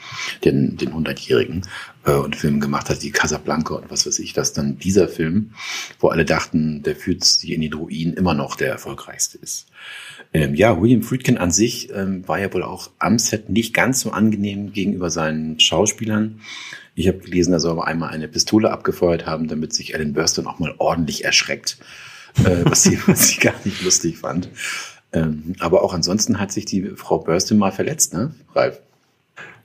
[0.43, 1.67] den, den 100-Jährigen
[2.06, 5.52] äh, und Film gemacht hat, wie Casablanca und was weiß ich, dass dann dieser Film,
[6.00, 9.68] wo alle dachten, der führt sie in den Ruin, immer noch der erfolgreichste ist.
[10.34, 14.02] Ähm, ja, William Friedkin an sich ähm, war ja wohl auch am Set nicht ganz
[14.02, 16.42] so angenehm gegenüber seinen Schauspielern.
[16.96, 20.48] Ich habe gelesen, er soll aber einmal eine Pistole abgefeuert haben, damit sich Ellen Burstyn
[20.48, 21.78] auch mal ordentlich erschreckt,
[22.44, 24.50] äh, was, sie, was sie gar nicht lustig fand.
[25.12, 28.82] Ähm, aber auch ansonsten hat sich die Frau Burstyn mal verletzt, ne, Ralf?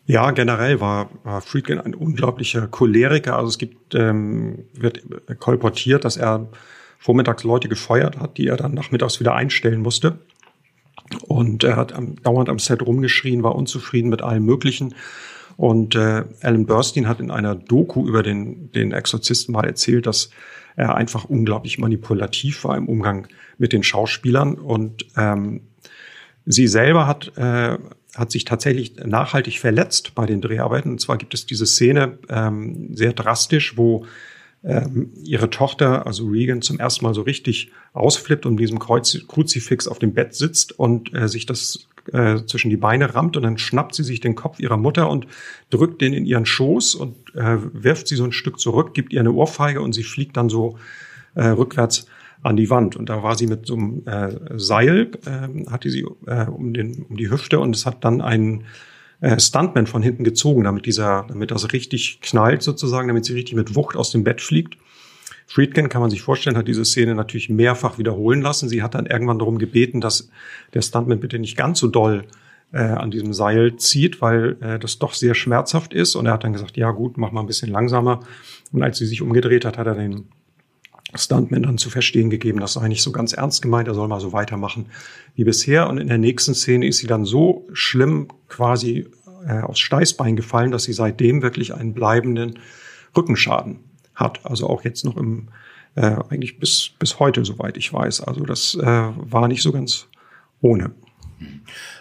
[0.09, 3.37] Ja, generell war, war Friedkin ein unglaublicher Choleriker.
[3.37, 5.03] Also es gibt, ähm, wird
[5.38, 6.49] kolportiert, dass er
[6.99, 10.18] vormittags Leute gefeuert hat, die er dann nachmittags wieder einstellen musste.
[11.27, 14.94] Und er hat am, dauernd am Set rumgeschrien, war unzufrieden mit allem Möglichen.
[15.59, 20.31] Und äh, Alan Burstein hat in einer Doku über den, den Exorzisten mal erzählt, dass
[20.75, 23.27] er einfach unglaublich manipulativ war im Umgang
[23.59, 24.55] mit den Schauspielern.
[24.55, 25.61] Und ähm,
[26.47, 27.77] sie selber hat, äh,
[28.14, 30.92] hat sich tatsächlich nachhaltig verletzt bei den Dreharbeiten.
[30.92, 34.07] Und zwar gibt es diese Szene ähm, sehr drastisch, wo
[34.64, 39.16] ähm, ihre Tochter, also Regan, zum ersten Mal so richtig ausflippt und mit diesem Kreuz
[39.29, 43.44] Kruzifix auf dem Bett sitzt und äh, sich das äh, zwischen die Beine rammt und
[43.44, 45.27] dann schnappt sie sich den Kopf ihrer Mutter und
[45.71, 49.21] drückt den in ihren Schoß und äh, wirft sie so ein Stück zurück, gibt ihr
[49.21, 50.79] eine Ohrfeige und sie fliegt dann so
[51.35, 52.07] äh, rückwärts
[52.42, 52.96] an die Wand.
[52.96, 57.07] Und da war sie mit so einem äh, Seil, äh, hatte sie äh, um, den,
[57.09, 58.64] um die Hüfte und es hat dann ein
[59.20, 63.55] äh, Stuntman von hinten gezogen, damit dieser, damit das richtig knallt sozusagen, damit sie richtig
[63.55, 64.77] mit Wucht aus dem Bett fliegt.
[65.46, 68.68] Friedkin, kann man sich vorstellen, hat diese Szene natürlich mehrfach wiederholen lassen.
[68.68, 70.31] Sie hat dann irgendwann darum gebeten, dass
[70.74, 72.24] der Stuntman bitte nicht ganz so doll
[72.70, 76.16] äh, an diesem Seil zieht, weil äh, das doch sehr schmerzhaft ist.
[76.16, 78.20] Und er hat dann gesagt, ja gut, mach mal ein bisschen langsamer.
[78.72, 80.29] Und als sie sich umgedreht hat, hat er den
[81.14, 84.21] Stuntman dann zu verstehen gegeben, das sei nicht so ganz ernst gemeint, er soll mal
[84.21, 84.87] so weitermachen
[85.35, 85.88] wie bisher.
[85.88, 89.07] Und in der nächsten Szene ist sie dann so schlimm quasi
[89.47, 92.59] äh, aufs Steißbein gefallen, dass sie seitdem wirklich einen bleibenden
[93.16, 93.79] Rückenschaden
[94.14, 94.44] hat.
[94.44, 95.49] Also auch jetzt noch im,
[95.94, 98.23] äh, eigentlich bis, bis heute, soweit ich weiß.
[98.23, 100.09] Also das äh, war nicht so ganz
[100.61, 100.92] ohne.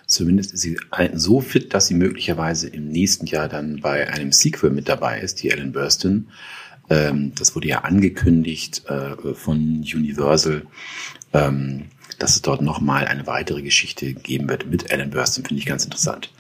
[0.08, 0.78] Zumindest ist sie
[1.13, 5.43] so fit, dass sie möglicherweise im nächsten Jahr dann bei einem Sequel mit dabei ist,
[5.43, 6.28] die Ellen Burstyn.
[6.89, 10.63] Ähm, das wurde ja angekündigt äh, von Universal.
[11.34, 11.86] Ähm,
[12.19, 15.84] dass es dort nochmal eine weitere Geschichte geben wird mit Ellen Burstyn, finde ich ganz
[15.84, 16.32] interessant.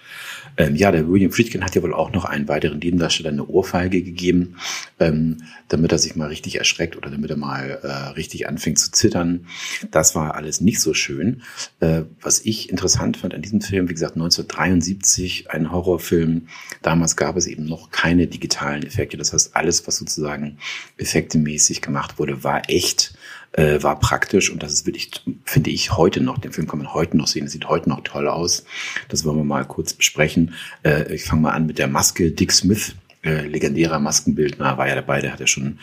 [0.57, 4.01] Ähm, ja, der William Friedkin hat ja wohl auch noch einen weiteren Nebendarsteller eine Ohrfeige
[4.01, 4.55] gegeben,
[4.99, 8.91] ähm, damit er sich mal richtig erschreckt oder damit er mal äh, richtig anfängt zu
[8.91, 9.45] zittern.
[9.91, 11.43] Das war alles nicht so schön.
[11.79, 16.47] Äh, was ich interessant fand an diesem Film, wie gesagt, 1973, ein Horrorfilm.
[16.81, 19.17] Damals gab es eben noch keine digitalen Effekte.
[19.17, 20.57] Das heißt, alles, was sozusagen
[20.97, 23.13] effektemäßig gemacht wurde, war echt
[23.53, 25.11] äh, war praktisch und das ist wirklich,
[25.45, 28.01] finde ich, heute noch, den Film kann man heute noch sehen, es sieht heute noch
[28.01, 28.65] toll aus.
[29.09, 30.53] Das wollen wir mal kurz besprechen.
[30.83, 32.95] Äh, ich fange mal an mit der Maske Dick Smith.
[33.23, 35.79] Äh, legendärer Maskenbildner, war ja dabei, der hat ja schon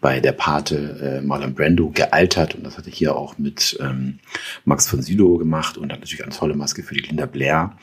[0.00, 4.20] bei der Pate äh, Marlon Brando gealtert und das hatte hier auch mit ähm,
[4.64, 7.76] Max von Sydow gemacht und hat natürlich eine tolle Maske für die Linda Blair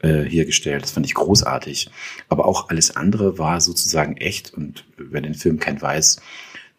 [0.00, 0.82] äh, hergestellt.
[0.82, 1.88] Das fand ich großartig.
[2.28, 6.20] Aber auch alles andere war sozusagen echt und wer den Film kennt, weiß,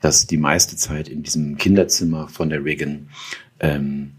[0.02, 3.10] dass die meiste Zeit in diesem Kinderzimmer von der Reagan
[3.60, 4.14] ähm,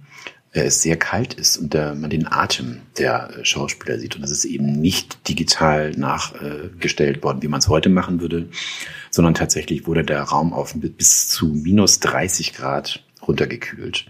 [0.53, 4.17] äh, es sehr kalt ist und äh, man den Atem der äh, Schauspieler sieht.
[4.17, 8.49] Und das ist eben nicht digital nachgestellt worden, wie man es heute machen würde,
[9.11, 14.07] sondern tatsächlich wurde der Raum auf bis zu minus 30 Grad runtergekühlt.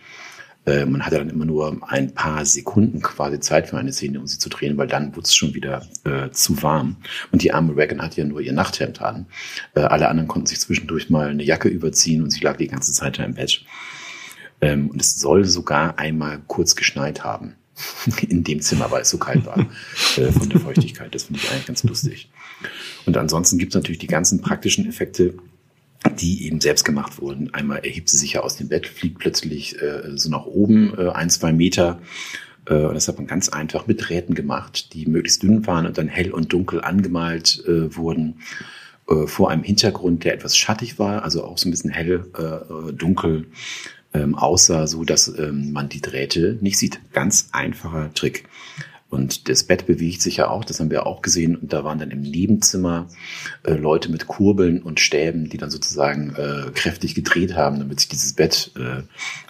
[0.71, 4.27] Äh, man hatte dann immer nur ein paar Sekunden quasi Zeit für eine Szene, um
[4.29, 6.97] sie zu drehen, weil dann wurde es schon wieder äh, zu warm.
[7.33, 9.27] Und die arme Reagan hatte ja nur ihr Nachthemd an.
[9.75, 12.93] Äh, alle anderen konnten sich zwischendurch mal eine Jacke überziehen und sie lag die ganze
[12.93, 13.65] Zeit da im Bett.
[14.61, 17.57] Ähm, und es soll sogar einmal kurz geschneit haben.
[18.29, 19.59] In dem Zimmer, weil es so kalt war
[20.19, 21.15] äh, von der Feuchtigkeit.
[21.15, 22.31] Das finde ich eigentlich ganz lustig.
[23.07, 25.35] Und ansonsten gibt es natürlich die ganzen praktischen Effekte,
[26.19, 27.53] die eben selbst gemacht wurden.
[27.53, 31.11] Einmal erhebt sie sich ja aus dem Bett, fliegt plötzlich äh, so nach oben, äh,
[31.11, 32.01] ein, zwei Meter.
[32.67, 35.99] Äh, und das hat man ganz einfach mit Drähten gemacht, die möglichst dünn waren und
[35.99, 38.41] dann hell und dunkel angemalt äh, wurden.
[39.09, 42.93] Äh, vor einem Hintergrund, der etwas schattig war, also auch so ein bisschen hell, äh,
[42.93, 43.47] dunkel
[44.15, 47.01] ähm, aussah, so dass ähm, man die Drähte nicht sieht.
[47.13, 48.49] Ganz einfacher Trick.
[49.11, 51.57] Und das Bett bewegt sich ja auch, das haben wir auch gesehen.
[51.57, 53.09] Und da waren dann im Nebenzimmer
[53.65, 58.09] äh, Leute mit Kurbeln und Stäben, die dann sozusagen äh, kräftig gedreht haben, damit sich
[58.09, 59.03] dieses Bett äh,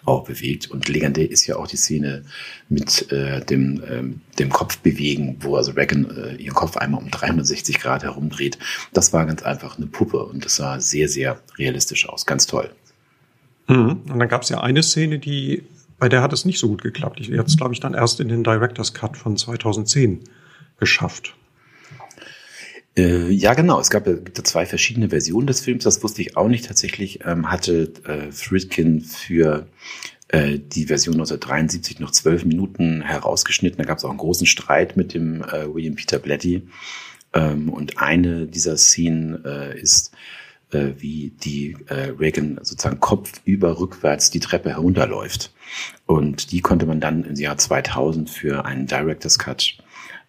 [0.07, 0.71] auch bewegt.
[0.71, 2.25] Und legendär ist ja auch die Szene
[2.71, 7.79] mit äh, dem, ähm, dem Kopfbewegen, wo also Reagan äh, ihren Kopf einmal um 360
[7.79, 8.59] Grad herumdreht.
[8.95, 12.25] Das war ganz einfach eine Puppe und das sah sehr, sehr realistisch aus.
[12.25, 12.71] Ganz toll.
[13.69, 14.01] Mhm.
[14.09, 15.65] Und dann gab es ja eine Szene, die
[16.01, 17.21] bei der hat es nicht so gut geklappt.
[17.21, 20.25] Die hat es, glaube ich, dann erst in den Director's Cut von 2010
[20.79, 21.37] geschafft.
[22.97, 23.79] Äh, ja, genau.
[23.79, 25.85] Es gab, ja zwei verschiedene Versionen des Films.
[25.85, 27.21] Das wusste ich auch nicht tatsächlich.
[27.25, 29.69] Ähm, hatte äh, Friedkin für
[30.29, 33.79] äh, die Version 1973 noch zwölf Minuten herausgeschnitten.
[33.79, 36.67] Da gab es auch einen großen Streit mit dem äh, William Peter Blatty.
[37.35, 40.13] Ähm, und eine dieser Szenen äh, ist
[40.73, 45.53] äh, wie die äh, Reagan sozusagen kopfüber rückwärts die Treppe herunterläuft.
[46.07, 49.79] Und die konnte man dann im Jahr 2000 für einen Director's Cut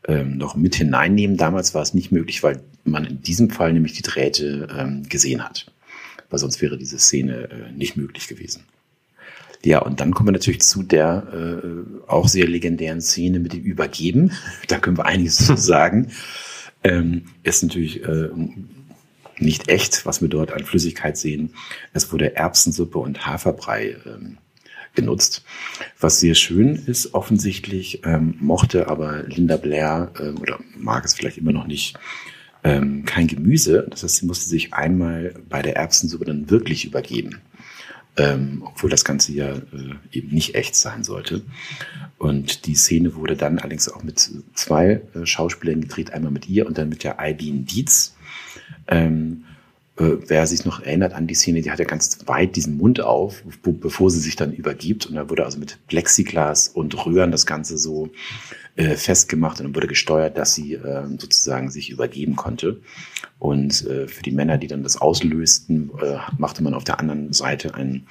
[0.07, 1.37] ähm, noch mit hineinnehmen.
[1.37, 5.43] Damals war es nicht möglich, weil man in diesem Fall nämlich die Drähte ähm, gesehen
[5.43, 5.71] hat.
[6.29, 8.63] Weil sonst wäre diese Szene äh, nicht möglich gewesen.
[9.63, 13.61] Ja, und dann kommen wir natürlich zu der äh, auch sehr legendären Szene mit dem
[13.61, 14.31] Übergeben.
[14.67, 16.11] Da können wir einiges zu sagen.
[16.83, 18.29] Ähm, ist natürlich äh,
[19.41, 21.53] nicht echt, was wir dort an Flüssigkeit sehen.
[21.93, 24.37] Es wurde Erbsensuppe und Haferbrei ähm,
[24.95, 25.43] genutzt.
[25.99, 31.37] Was sehr schön ist, offensichtlich ähm, mochte aber Linda Blair ähm, oder mag es vielleicht
[31.37, 31.97] immer noch nicht
[32.63, 33.87] ähm, kein Gemüse.
[33.89, 37.41] Das heißt, sie musste sich einmal bei der Erbsensuppe dann wirklich übergeben.
[38.17, 41.43] Ähm, obwohl das Ganze ja äh, eben nicht echt sein sollte.
[42.17, 46.67] Und die Szene wurde dann allerdings auch mit zwei äh, Schauspielern gedreht, einmal mit ihr
[46.67, 48.13] und dann mit der Eileen Dietz.
[48.87, 49.45] Ähm,
[49.97, 53.01] äh, wer sich noch erinnert an die Szene, die hat ja ganz weit diesen Mund
[53.01, 55.05] auf, bevor sie sich dann übergibt.
[55.05, 58.09] Und da wurde also mit Plexiglas und Röhren das Ganze so
[58.75, 62.79] äh, festgemacht und dann wurde gesteuert, dass sie äh, sozusagen sich übergeben konnte.
[63.37, 67.33] Und äh, für die Männer, die dann das auslösten, äh, machte man auf der anderen
[67.33, 68.07] Seite ein,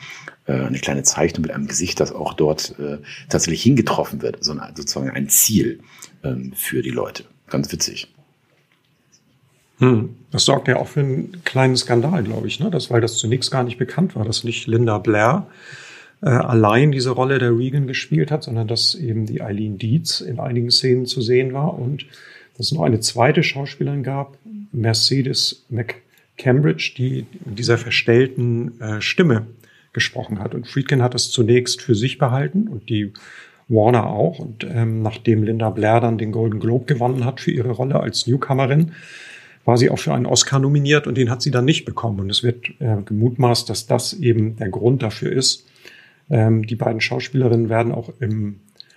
[0.47, 4.55] äh, eine kleine Zeichnung mit einem Gesicht, das auch dort äh, tatsächlich hingetroffen wird, also
[4.75, 5.81] sozusagen ein Ziel
[6.23, 7.25] ähm, für die Leute.
[7.49, 8.09] Ganz witzig.
[9.81, 10.11] Hm.
[10.31, 12.71] Das sorgt ja auch für einen kleinen Skandal, glaube ich, ne?
[12.71, 15.47] das, weil das zunächst gar nicht bekannt war, dass nicht Linda Blair
[16.23, 20.39] äh, allein diese Rolle der Regan gespielt hat, sondern dass eben die Eileen Dietz in
[20.39, 22.07] einigen Szenen zu sehen war und
[22.57, 24.37] dass es noch eine zweite Schauspielerin gab,
[24.71, 29.47] Mercedes McCambridge, die dieser verstellten äh, Stimme
[29.93, 30.55] gesprochen hat.
[30.55, 33.13] Und Friedkin hat das zunächst für sich behalten und die
[33.69, 34.39] Warner auch.
[34.39, 38.27] Und ähm, nachdem Linda Blair dann den Golden Globe gewonnen hat für ihre Rolle als
[38.27, 38.93] Newcomerin,
[39.71, 42.19] war sie auch für einen Oscar nominiert und den hat sie dann nicht bekommen.
[42.19, 45.65] Und es wird äh, gemutmaßt, dass das eben der Grund dafür ist.
[46.29, 48.57] Ähm, die beiden Schauspielerinnen werden auch im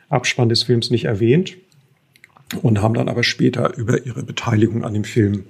[0.09, 1.57] Abspann des Films nicht erwähnt
[2.63, 5.43] und haben dann aber später über ihre Beteiligung an dem Film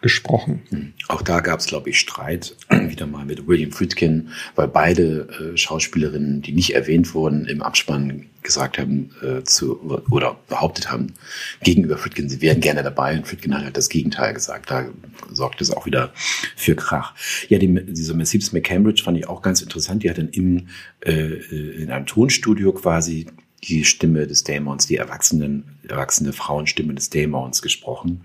[0.00, 0.62] gesprochen.
[0.70, 0.92] Hm.
[1.08, 5.56] Auch da gab es, glaube ich, Streit wieder mal mit William Friedkin, weil beide äh,
[5.56, 11.14] Schauspielerinnen, die nicht erwähnt wurden, im Abspann gesagt haben äh, zu oder behauptet haben
[11.62, 14.70] gegenüber Friedkin, sie wären gerne dabei und Friedkin hat halt das Gegenteil gesagt.
[14.70, 14.86] Da
[15.32, 16.12] sorgt es auch wieder
[16.56, 17.14] für Krach.
[17.48, 20.02] Ja, die, diese Mercedes McCambridge fand ich auch ganz interessant.
[20.02, 20.68] Die hat dann im,
[21.04, 23.26] äh, äh in einem Tonstudio quasi
[23.64, 28.22] die Stimme des Dämons, die erwachsenen, erwachsene Frauenstimme des Dämons gesprochen.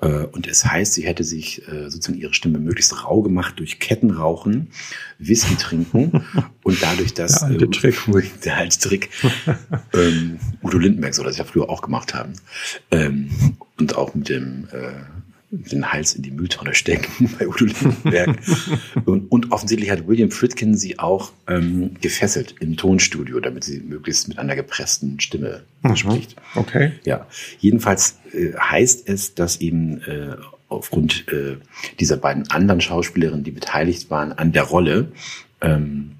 [0.00, 3.78] Äh, und es heißt, sie hätte sich äh, sozusagen ihre Stimme möglichst rau gemacht durch
[3.78, 4.68] Kettenrauchen,
[5.18, 6.24] Whisky trinken
[6.62, 7.98] und dadurch das der alte äh, Trick,
[8.44, 9.10] der alte Trick
[9.94, 12.34] ähm, Udo Lindenberg soll das ja früher auch gemacht haben.
[12.90, 13.30] Ähm,
[13.78, 14.92] und auch mit dem äh,
[15.50, 18.38] den Hals in die Mülltonne stecken bei Udo Lindenberg.
[19.06, 24.28] und, und, offensichtlich hat William Friedkin sie auch ähm, gefesselt im Tonstudio, damit sie möglichst
[24.28, 25.96] mit einer gepressten Stimme mhm.
[25.96, 26.36] spricht.
[26.54, 26.92] Okay.
[27.04, 27.26] Ja.
[27.58, 30.36] Jedenfalls äh, heißt es, dass eben äh,
[30.68, 31.56] aufgrund äh,
[31.98, 35.12] dieser beiden anderen Schauspielerinnen, die beteiligt waren an der Rolle,
[35.62, 36.12] ähm,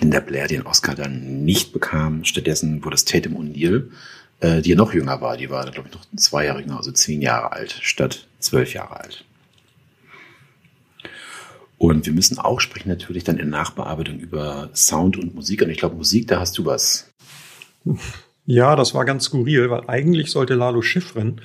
[0.00, 2.24] Linda Blair den Oscar dann nicht bekam.
[2.24, 3.90] Stattdessen wurde es Tatum O'Neill äh,
[4.42, 5.36] die noch jünger war.
[5.36, 9.00] Die war, glaube ich, noch zwei Jahre jünger, also zehn Jahre alt statt zwölf Jahre
[9.00, 9.24] alt.
[11.78, 15.62] Und wir müssen auch sprechen natürlich dann in Nachbearbeitung über Sound und Musik.
[15.62, 17.10] Und ich glaube, Musik, da hast du was.
[18.46, 21.40] Ja, das war ganz skurril, weil eigentlich sollte Lalo Schifrin,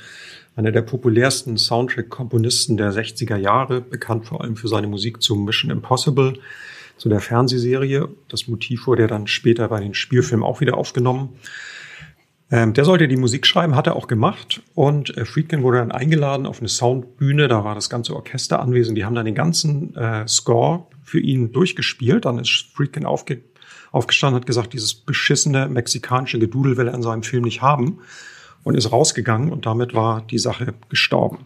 [0.56, 5.70] einer der populärsten Soundtrack-Komponisten der 60er Jahre, bekannt vor allem für seine Musik zu Mission
[5.72, 6.40] Impossible,
[6.98, 8.10] zu der Fernsehserie.
[8.30, 11.30] Das Motiv wurde ja dann später bei den Spielfilmen auch wieder aufgenommen.
[12.52, 14.62] Ähm, der sollte die Musik schreiben, hat er auch gemacht.
[14.76, 17.48] Und äh, Friedkin wurde dann eingeladen auf eine Soundbühne.
[17.48, 18.98] Da war das ganze Orchester anwesend.
[18.98, 22.26] Die haben dann den ganzen äh, Score für ihn durchgespielt.
[22.26, 23.42] Dann ist Friedkin aufge
[23.92, 28.00] aufgestanden, hat gesagt, dieses beschissene mexikanische Gedudel will er in seinem Film nicht haben.
[28.64, 31.46] und ist rausgegangen und damit war die Sache gestorben.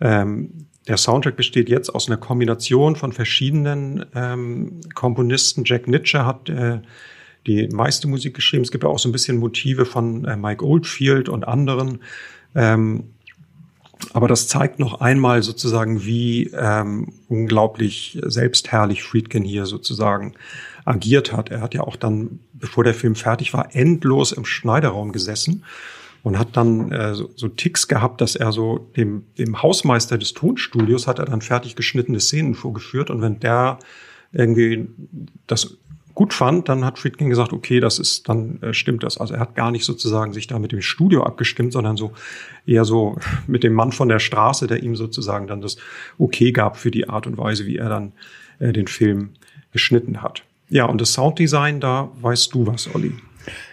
[0.00, 5.64] Ähm, der Soundtrack besteht jetzt aus einer Kombination von verschiedenen ähm, Komponisten.
[5.64, 6.80] Jack Nitscher hat äh,
[7.46, 8.62] die meiste Musik geschrieben.
[8.62, 12.00] Es gibt auch so ein bisschen Motive von äh, Mike Oldfield und anderen.
[12.54, 13.04] Ähm,
[14.12, 20.34] aber das zeigt noch einmal sozusagen, wie ähm, unglaublich selbstherrlich Friedkin hier sozusagen
[20.84, 21.50] agiert hat.
[21.50, 25.64] Er hat ja auch dann, bevor der Film fertig war, endlos im Schneiderraum gesessen
[26.22, 30.34] und hat dann äh, so, so Ticks gehabt, dass er so dem, dem Hausmeister des
[30.34, 33.78] Tonstudios hat er dann fertig geschnittene Szenen vorgeführt und wenn der
[34.32, 34.88] irgendwie
[35.46, 35.76] das
[36.16, 39.18] gut fand, dann hat Friedkin gesagt, okay, das ist, dann äh, stimmt das.
[39.18, 42.12] Also er hat gar nicht sozusagen sich da mit dem Studio abgestimmt, sondern so
[42.64, 45.76] eher so mit dem Mann von der Straße, der ihm sozusagen dann das
[46.18, 48.12] Okay gab für die Art und Weise, wie er dann
[48.58, 49.34] äh, den Film
[49.72, 50.42] geschnitten hat.
[50.70, 53.12] Ja, und das Sounddesign, da weißt du was, Olli.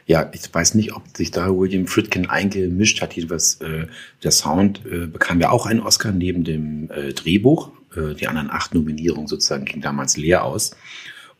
[0.06, 3.14] Ja, ich weiß nicht, ob sich da William Friedkin eingemischt hat.
[3.14, 3.88] Jedenfalls äh,
[4.22, 7.72] der Sound äh, bekam ja auch einen Oscar neben dem äh, Drehbuch.
[7.96, 10.76] Äh, die anderen acht Nominierungen sozusagen gingen damals leer aus.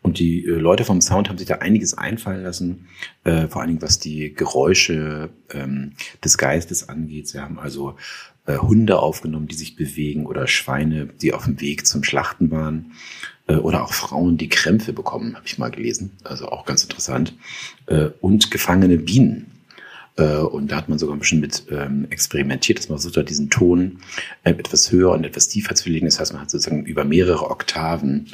[0.04, 2.88] Und die äh, Leute vom Sound haben sich da einiges einfallen lassen,
[3.24, 7.26] äh, vor allen Dingen was die Geräusche ähm, des Geistes angeht.
[7.26, 7.96] Sie haben also
[8.44, 12.92] äh, Hunde aufgenommen, die sich bewegen oder Schweine, die auf dem Weg zum Schlachten waren
[13.46, 16.12] äh, oder auch Frauen, die Krämpfe bekommen, habe ich mal gelesen.
[16.22, 17.34] Also auch ganz interessant.
[17.86, 19.52] Äh, und gefangene Bienen.
[20.16, 23.48] Äh, und da hat man sogar ein bisschen mit ähm, experimentiert, dass man versucht diesen
[23.48, 24.00] Ton
[24.42, 26.04] etwas höher und etwas tiefer zu legen.
[26.04, 28.26] Das heißt, man hat sozusagen über mehrere Oktaven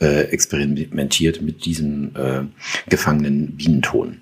[0.00, 2.42] äh, experimentiert mit diesem äh,
[2.88, 4.20] gefangenen Bienenton.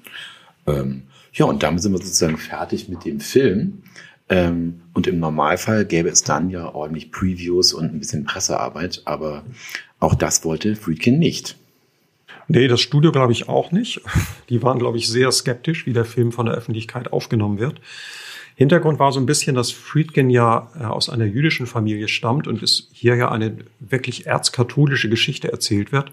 [0.66, 3.82] Ähm, ja, und damit sind wir sozusagen fertig mit dem Film.
[4.28, 9.44] Ähm, und im Normalfall gäbe es dann ja ordentlich Previews und ein bisschen Pressearbeit, aber
[9.98, 11.56] auch das wollte Friedkin nicht.
[12.48, 14.00] Nee, das Studio glaube ich auch nicht.
[14.48, 17.80] Die waren, glaube ich, sehr skeptisch, wie der Film von der Öffentlichkeit aufgenommen wird.
[18.54, 22.62] Hintergrund war so ein bisschen, dass Friedkin ja äh, aus einer jüdischen Familie stammt und
[22.62, 26.12] es hier ja eine wirklich erzkatholische Geschichte erzählt wird.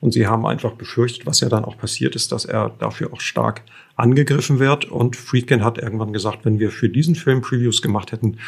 [0.00, 3.20] Und sie haben einfach befürchtet, was ja dann auch passiert ist, dass er dafür auch
[3.20, 3.62] stark
[3.96, 4.84] angegriffen wird.
[4.86, 8.38] Und Friedkin hat irgendwann gesagt, wenn wir für diesen Film Previews gemacht hätten,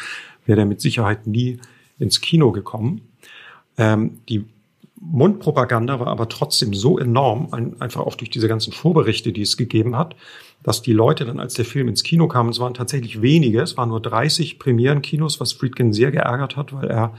[0.45, 1.59] wäre er mit Sicherheit nie
[1.99, 3.01] ins Kino gekommen.
[3.77, 4.45] Ähm, die
[4.99, 9.57] Mundpropaganda war aber trotzdem so enorm, ein, einfach auch durch diese ganzen Vorberichte, die es
[9.57, 10.15] gegeben hat,
[10.67, 13.77] dass die Leute dann, als der Film ins Kino kam, es waren tatsächlich wenige, es
[13.77, 17.13] waren nur 30 Premierenkinos, was Friedkin sehr geärgert hat, weil er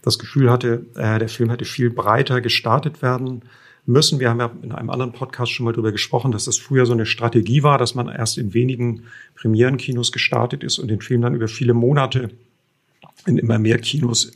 [0.00, 3.42] das Gefühl hatte, äh, der Film hätte viel breiter gestartet werden
[3.84, 4.20] müssen.
[4.20, 6.94] Wir haben ja in einem anderen Podcast schon mal darüber gesprochen, dass das früher so
[6.94, 9.02] eine Strategie war, dass man erst in wenigen
[9.34, 12.30] Premierenkinos gestartet ist und den Film dann über viele Monate
[13.26, 14.32] in immer mehr Kinos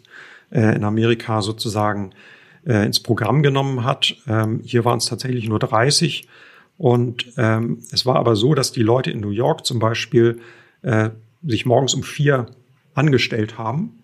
[0.51, 2.11] äh, in Amerika sozusagen
[2.67, 4.15] äh, ins Programm genommen hat.
[4.29, 6.29] Ähm, hier waren es tatsächlich nur 30.
[6.79, 10.41] Und ähm, es war aber so, dass die Leute in New York zum Beispiel
[10.83, 11.11] äh,
[11.45, 12.47] sich morgens um vier
[12.95, 14.03] angestellt haben,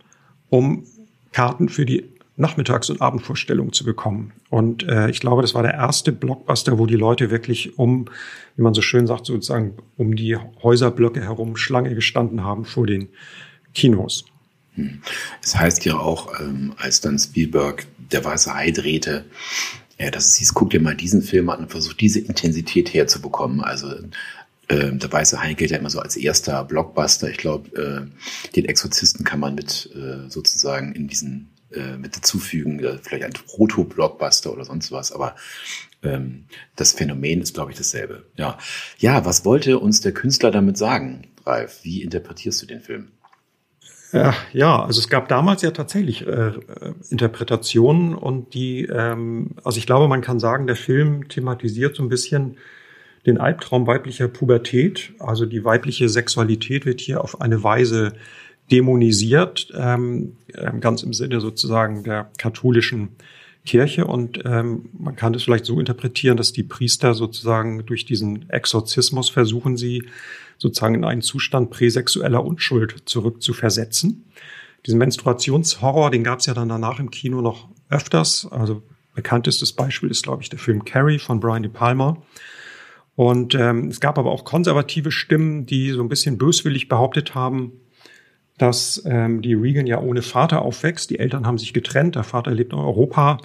[0.48, 0.84] um
[1.32, 2.04] Karten für die
[2.36, 4.32] Nachmittags- und Abendvorstellung zu bekommen.
[4.48, 8.06] Und äh, ich glaube, das war der erste Blockbuster, wo die Leute wirklich um,
[8.54, 13.08] wie man so schön sagt, sozusagen um die Häuserblöcke herum Schlange gestanden haben vor den
[13.74, 14.24] Kinos.
[14.74, 15.02] Hm.
[15.42, 19.24] Es heißt ja auch, ähm, als dann Spielberg der weiße Hai drehte,
[19.98, 23.60] ja, es hieß, guck dir mal diesen Film an und versuch diese Intensität herzubekommen.
[23.60, 23.88] Also
[24.68, 27.28] äh, der weiße Hai gilt ja immer so als erster Blockbuster.
[27.30, 32.78] Ich glaube, äh, den Exorzisten kann man mit äh, sozusagen in diesen äh, mit dazufügen,
[32.80, 35.36] äh, vielleicht ein Proto-Blockbuster oder sonst was, aber
[36.02, 38.24] ähm, das Phänomen ist, glaube ich, dasselbe.
[38.36, 38.56] Ja.
[38.98, 41.80] ja, was wollte uns der Künstler damit sagen, Ralf?
[41.82, 43.08] Wie interpretierst du den Film?
[44.12, 46.52] Ja, ja, also es gab damals ja tatsächlich äh,
[47.10, 52.08] Interpretationen und die, ähm, also ich glaube, man kann sagen, der Film thematisiert so ein
[52.08, 52.56] bisschen
[53.26, 55.12] den Albtraum weiblicher Pubertät.
[55.18, 58.14] Also die weibliche Sexualität wird hier auf eine Weise
[58.70, 63.10] dämonisiert, ähm, ähm ganz im Sinne sozusagen der katholischen
[63.66, 64.06] Kirche.
[64.06, 69.28] Und ähm, man kann das vielleicht so interpretieren, dass die Priester sozusagen durch diesen Exorzismus
[69.28, 70.04] versuchen, sie
[70.58, 74.24] sozusagen in einen Zustand präsexueller Unschuld zurückzuversetzen.
[74.86, 78.46] Diesen Menstruationshorror, den gab es ja dann danach im Kino noch öfters.
[78.50, 78.82] Also
[79.14, 82.18] bekanntestes Beispiel ist, glaube ich, der Film Carrie von Brian De Palma.
[83.16, 87.72] Und ähm, es gab aber auch konservative Stimmen, die so ein bisschen böswillig behauptet haben,
[88.58, 91.10] dass ähm, die Regan ja ohne Vater aufwächst.
[91.10, 93.38] Die Eltern haben sich getrennt, der Vater lebt in Europa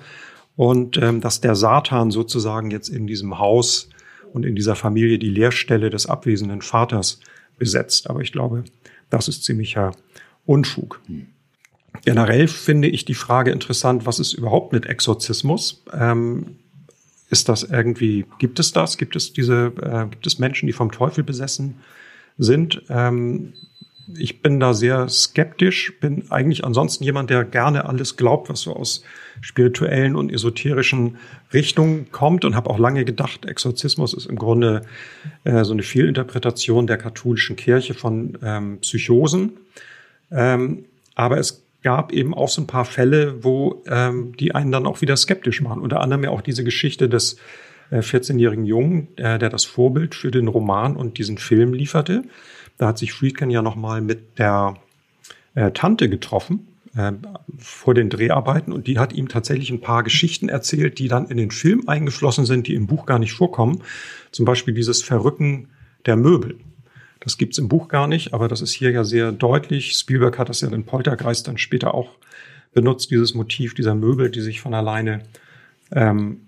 [0.55, 3.89] und ähm, dass der Satan sozusagen jetzt in diesem Haus
[4.33, 7.19] und in dieser Familie die Lehrstelle des abwesenden Vaters
[7.57, 8.09] besetzt.
[8.09, 8.63] Aber ich glaube,
[9.09, 9.91] das ist ziemlicher
[10.45, 11.01] Unfug.
[12.03, 15.83] Generell finde ich die Frage interessant, was ist überhaupt mit Exorzismus?
[15.93, 16.57] Ähm,
[17.29, 18.97] ist das irgendwie, gibt es das?
[18.97, 21.75] Gibt es diese, äh, gibt es Menschen, die vom Teufel besessen
[22.37, 22.81] sind.
[22.89, 23.53] Ähm,
[24.17, 28.75] ich bin da sehr skeptisch, bin eigentlich ansonsten jemand, der gerne alles glaubt, was so
[28.75, 29.03] aus
[29.41, 31.17] spirituellen und esoterischen
[31.53, 34.81] Richtungen kommt und habe auch lange gedacht, Exorzismus ist im Grunde
[35.43, 39.53] äh, so eine Fehlinterpretation der katholischen Kirche von ähm, Psychosen.
[40.31, 40.85] Ähm,
[41.15, 45.01] aber es gab eben auch so ein paar Fälle, wo ähm, die einen dann auch
[45.01, 45.81] wieder skeptisch machen.
[45.81, 47.37] Unter anderem ja auch diese Geschichte des
[47.91, 52.23] äh, 14-jährigen Jungen, äh, der das Vorbild für den Roman und diesen Film lieferte.
[52.83, 54.75] Da hat sich Friedkin ja nochmal mit der
[55.55, 56.67] äh, Tante getroffen
[56.97, 57.13] äh,
[57.57, 61.37] vor den Dreharbeiten und die hat ihm tatsächlich ein paar Geschichten erzählt, die dann in
[61.37, 63.83] den Film eingeflossen sind, die im Buch gar nicht vorkommen.
[64.31, 65.69] Zum Beispiel dieses Verrücken
[66.05, 66.59] der Möbel.
[67.21, 69.93] Das gibt's im Buch gar nicht, aber das ist hier ja sehr deutlich.
[69.93, 72.09] Spielberg hat das ja in Poltergeist dann später auch
[72.73, 75.21] benutzt, dieses Motiv dieser Möbel, die sich von alleine
[75.93, 76.41] ähm,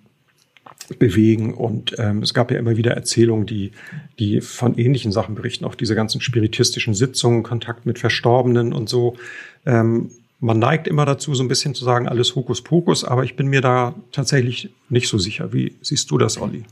[1.00, 1.54] bewegen.
[1.54, 3.72] Und ähm, es gab ja immer wieder Erzählungen, die,
[4.20, 9.16] die von ähnlichen Sachen berichten, auch diese ganzen spiritistischen Sitzungen, Kontakt mit Verstorbenen und so.
[9.66, 13.48] Ähm, man neigt immer dazu, so ein bisschen zu sagen, alles Hokuspokus, aber ich bin
[13.48, 15.54] mir da tatsächlich nicht so sicher.
[15.54, 16.66] Wie siehst du das, Olli?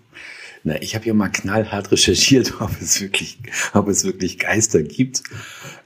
[0.63, 3.37] Na, ich habe ja mal knallhart recherchiert, ob es wirklich,
[3.73, 5.23] ob es wirklich Geister gibt.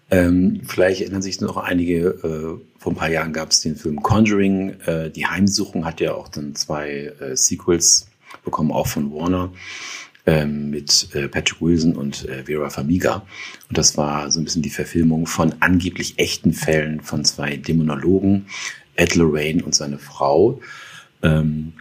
[0.10, 4.02] Ähm, vielleicht erinnern sich noch einige, äh, vor ein paar Jahren gab es den Film
[4.02, 4.80] Conjuring.
[4.86, 8.08] Äh, die Heimsuchung hat ja auch dann zwei äh, Sequels
[8.48, 9.52] bekommen, auch von Warner
[10.26, 13.26] ähm, mit äh, Patrick Wilson und äh, Vera Farmiga.
[13.70, 18.48] Und das war so ein bisschen die Verfilmung von angeblich echten Fällen von zwei Dämonologen,
[18.96, 20.60] Ed Lorraine und seine Frau.
[21.24, 21.74] Ähm,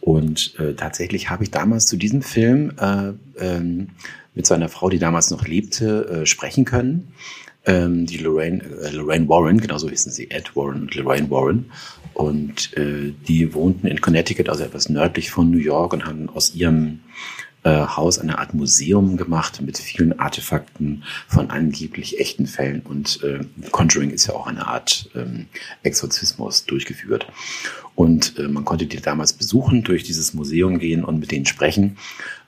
[0.00, 3.90] und äh, tatsächlich habe ich damals zu diesem Film äh, ähm,
[4.34, 7.12] mit seiner Frau, die damals noch lebte, sprechen können.
[7.66, 11.70] Ähm, die Lorraine, äh, Lorraine Warren, genauso hießen sie Ed Warren und Lorraine Warren.
[12.12, 16.54] Und äh, die wohnten in Connecticut, also etwas nördlich von New York und haben aus
[16.54, 17.00] ihrem
[17.64, 22.82] äh, Haus eine Art Museum gemacht mit vielen Artefakten von angeblich echten Fällen.
[22.82, 23.40] Und äh,
[23.70, 25.46] Conjuring ist ja auch eine Art ähm,
[25.82, 27.26] Exorzismus durchgeführt.
[27.94, 31.96] Und äh, man konnte die damals besuchen, durch dieses Museum gehen und mit denen sprechen.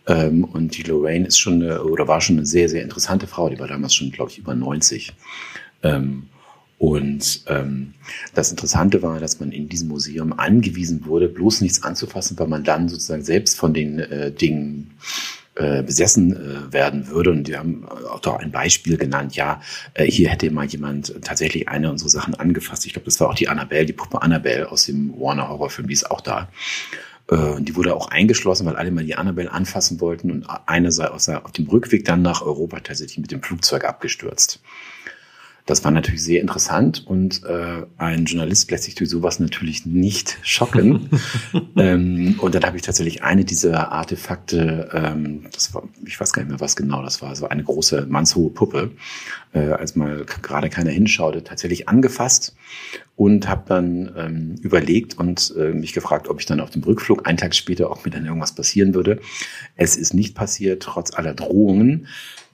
[0.06, 3.48] Ähm, und die Lorraine ist schon eine, oder war schon eine sehr, sehr interessante Frau.
[3.48, 5.12] Die war damals schon, glaube ich, über 90.
[5.82, 6.28] Ähm,
[6.78, 7.94] und ähm,
[8.34, 12.64] das Interessante war, dass man in diesem Museum angewiesen wurde, bloß nichts anzufassen, weil man
[12.64, 14.90] dann sozusagen selbst von den äh, Dingen
[15.54, 17.30] äh, besessen äh, werden würde.
[17.30, 19.36] Und die haben auch doch ein Beispiel genannt.
[19.36, 19.62] Ja,
[19.94, 22.84] äh, hier hätte mal jemand tatsächlich eine unserer Sachen angefasst.
[22.84, 25.94] Ich glaube, das war auch die Annabelle, die Puppe Annabelle aus dem Warner Horrorfilm, die
[25.94, 26.50] ist auch da.
[27.28, 31.08] Äh, die wurde auch eingeschlossen, weil alle mal die Annabelle anfassen wollten und eine sei
[31.08, 34.60] auf dem Rückweg dann nach Europa tatsächlich mit dem Flugzeug abgestürzt.
[35.66, 40.38] Das war natürlich sehr interessant und äh, ein Journalist lässt sich durch sowas natürlich nicht
[40.42, 41.10] schocken.
[41.76, 46.42] ähm, und dann habe ich tatsächlich eine dieser Artefakte, ähm, das war, ich weiß gar
[46.42, 48.92] nicht mehr, was genau das war, so eine große mannshohe Puppe,
[49.54, 52.54] äh, als mal gerade keiner hinschaute, tatsächlich angefasst
[53.16, 57.26] und habe dann ähm, überlegt und äh, mich gefragt, ob ich dann auf dem Rückflug
[57.26, 59.18] einen Tag später, ob mir dann irgendwas passieren würde.
[59.74, 62.06] Es ist nicht passiert, trotz aller Drohungen.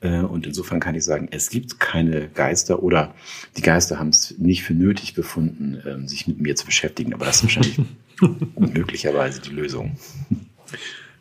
[0.03, 3.15] Äh, und insofern kann ich sagen, es gibt keine Geister oder
[3.57, 7.15] die Geister haben es nicht für nötig befunden, ähm, sich mit mir zu beschäftigen.
[7.15, 7.81] Aber das ist wahrscheinlich
[8.57, 9.97] möglicherweise die Lösung.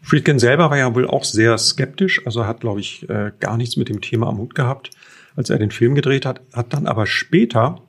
[0.02, 3.78] Friedkin selber war ja wohl auch sehr skeptisch, also hat, glaube ich, äh, gar nichts
[3.78, 4.90] mit dem Thema am Hut gehabt,
[5.36, 7.82] als er den Film gedreht hat, hat dann aber später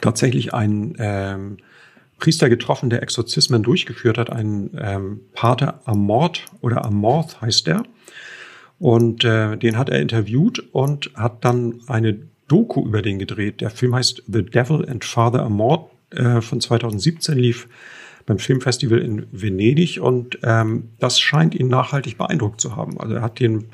[0.00, 1.58] tatsächlich einen ähm,
[2.18, 7.84] Priester getroffen, der Exorzismen durchgeführt hat, einen ähm, Pater Amort oder Amorth heißt der.
[8.80, 12.18] Und äh, den hat er interviewt und hat dann eine
[12.48, 13.60] Doku über den gedreht.
[13.60, 17.68] Der Film heißt The Devil and Father Amort äh, von 2017 lief
[18.26, 22.98] beim Filmfestival in Venedig und ähm, das scheint ihn nachhaltig beeindruckt zu haben.
[22.98, 23.66] Also er hat den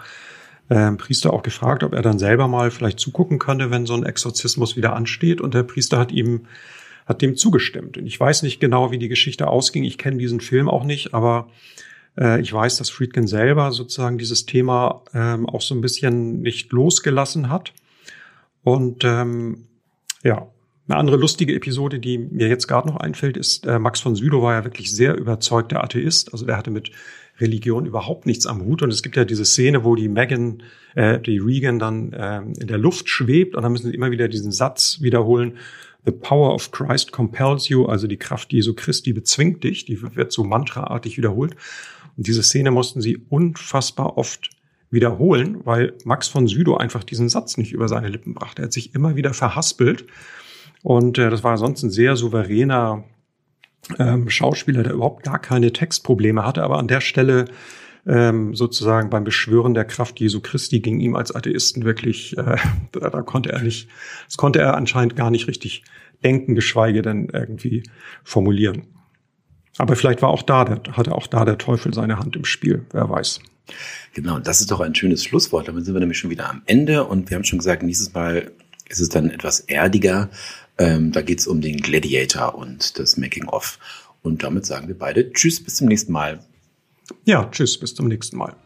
[0.69, 4.05] äh, Priester auch gefragt, ob er dann selber mal vielleicht zugucken könnte, wenn so ein
[4.05, 6.47] Exorzismus wieder ansteht und der Priester hat ihm
[7.07, 7.97] hat dem zugestimmt.
[7.97, 9.85] Und ich weiß nicht genau, wie die Geschichte ausging.
[9.85, 11.49] Ich kenne diesen Film auch nicht, aber
[12.41, 17.51] ich weiß, dass Friedkin selber sozusagen dieses Thema ähm, auch so ein bisschen nicht losgelassen
[17.51, 17.75] hat.
[18.63, 19.67] Und ähm,
[20.23, 20.49] ja,
[20.89, 24.43] eine andere lustige Episode, die mir jetzt gerade noch einfällt, ist, äh, Max von Südow
[24.43, 26.33] war ja wirklich sehr überzeugter Atheist.
[26.33, 26.91] Also der hatte mit
[27.41, 28.83] Religion überhaupt nichts am Hut.
[28.83, 30.63] Und es gibt ja diese Szene, wo die Megan,
[30.95, 34.29] äh, die Regan dann äh, in der Luft schwebt und dann müssen sie immer wieder
[34.29, 35.59] diesen Satz wiederholen.
[36.05, 40.31] The power of Christ compels you, also die Kraft Jesu Christi bezwingt dich, die wird
[40.31, 41.57] so mantraartig wiederholt.
[42.17, 44.51] Und diese Szene mussten sie unfassbar oft
[44.91, 48.63] wiederholen, weil Max von Südow einfach diesen Satz nicht über seine Lippen brachte.
[48.63, 50.07] Er hat sich immer wieder verhaspelt.
[50.83, 53.05] Und äh, das war sonst ein sehr souveräner
[53.99, 57.47] ähm, Schauspieler, der überhaupt gar keine Textprobleme hatte, aber an der Stelle
[58.07, 62.57] ähm, sozusagen beim Beschwören der Kraft Jesu Christi ging ihm als Atheisten wirklich, äh,
[62.93, 63.89] da, da konnte er nicht,
[64.27, 65.85] das konnte er anscheinend gar nicht richtig
[66.23, 67.83] denken, geschweige denn irgendwie
[68.25, 68.87] formulieren.
[69.79, 72.85] Aber vielleicht war auch da, der, hatte auch da der Teufel seine Hand im Spiel,
[72.93, 73.41] wer weiß.
[74.15, 75.69] Genau, das ist doch ein schönes Schlusswort.
[75.69, 78.53] Damit sind wir nämlich schon wieder am Ende und wir haben schon gesagt, nächstes Mal
[78.89, 80.31] ist es dann etwas erdiger.
[80.79, 83.79] Ähm, da geht es um den Gladiator und das Making-of.
[84.23, 86.41] Und damit sagen wir beide Tschüss, bis zum nächsten Mal.
[87.25, 88.57] Ja, tschüss, bis zum nächsten Mal.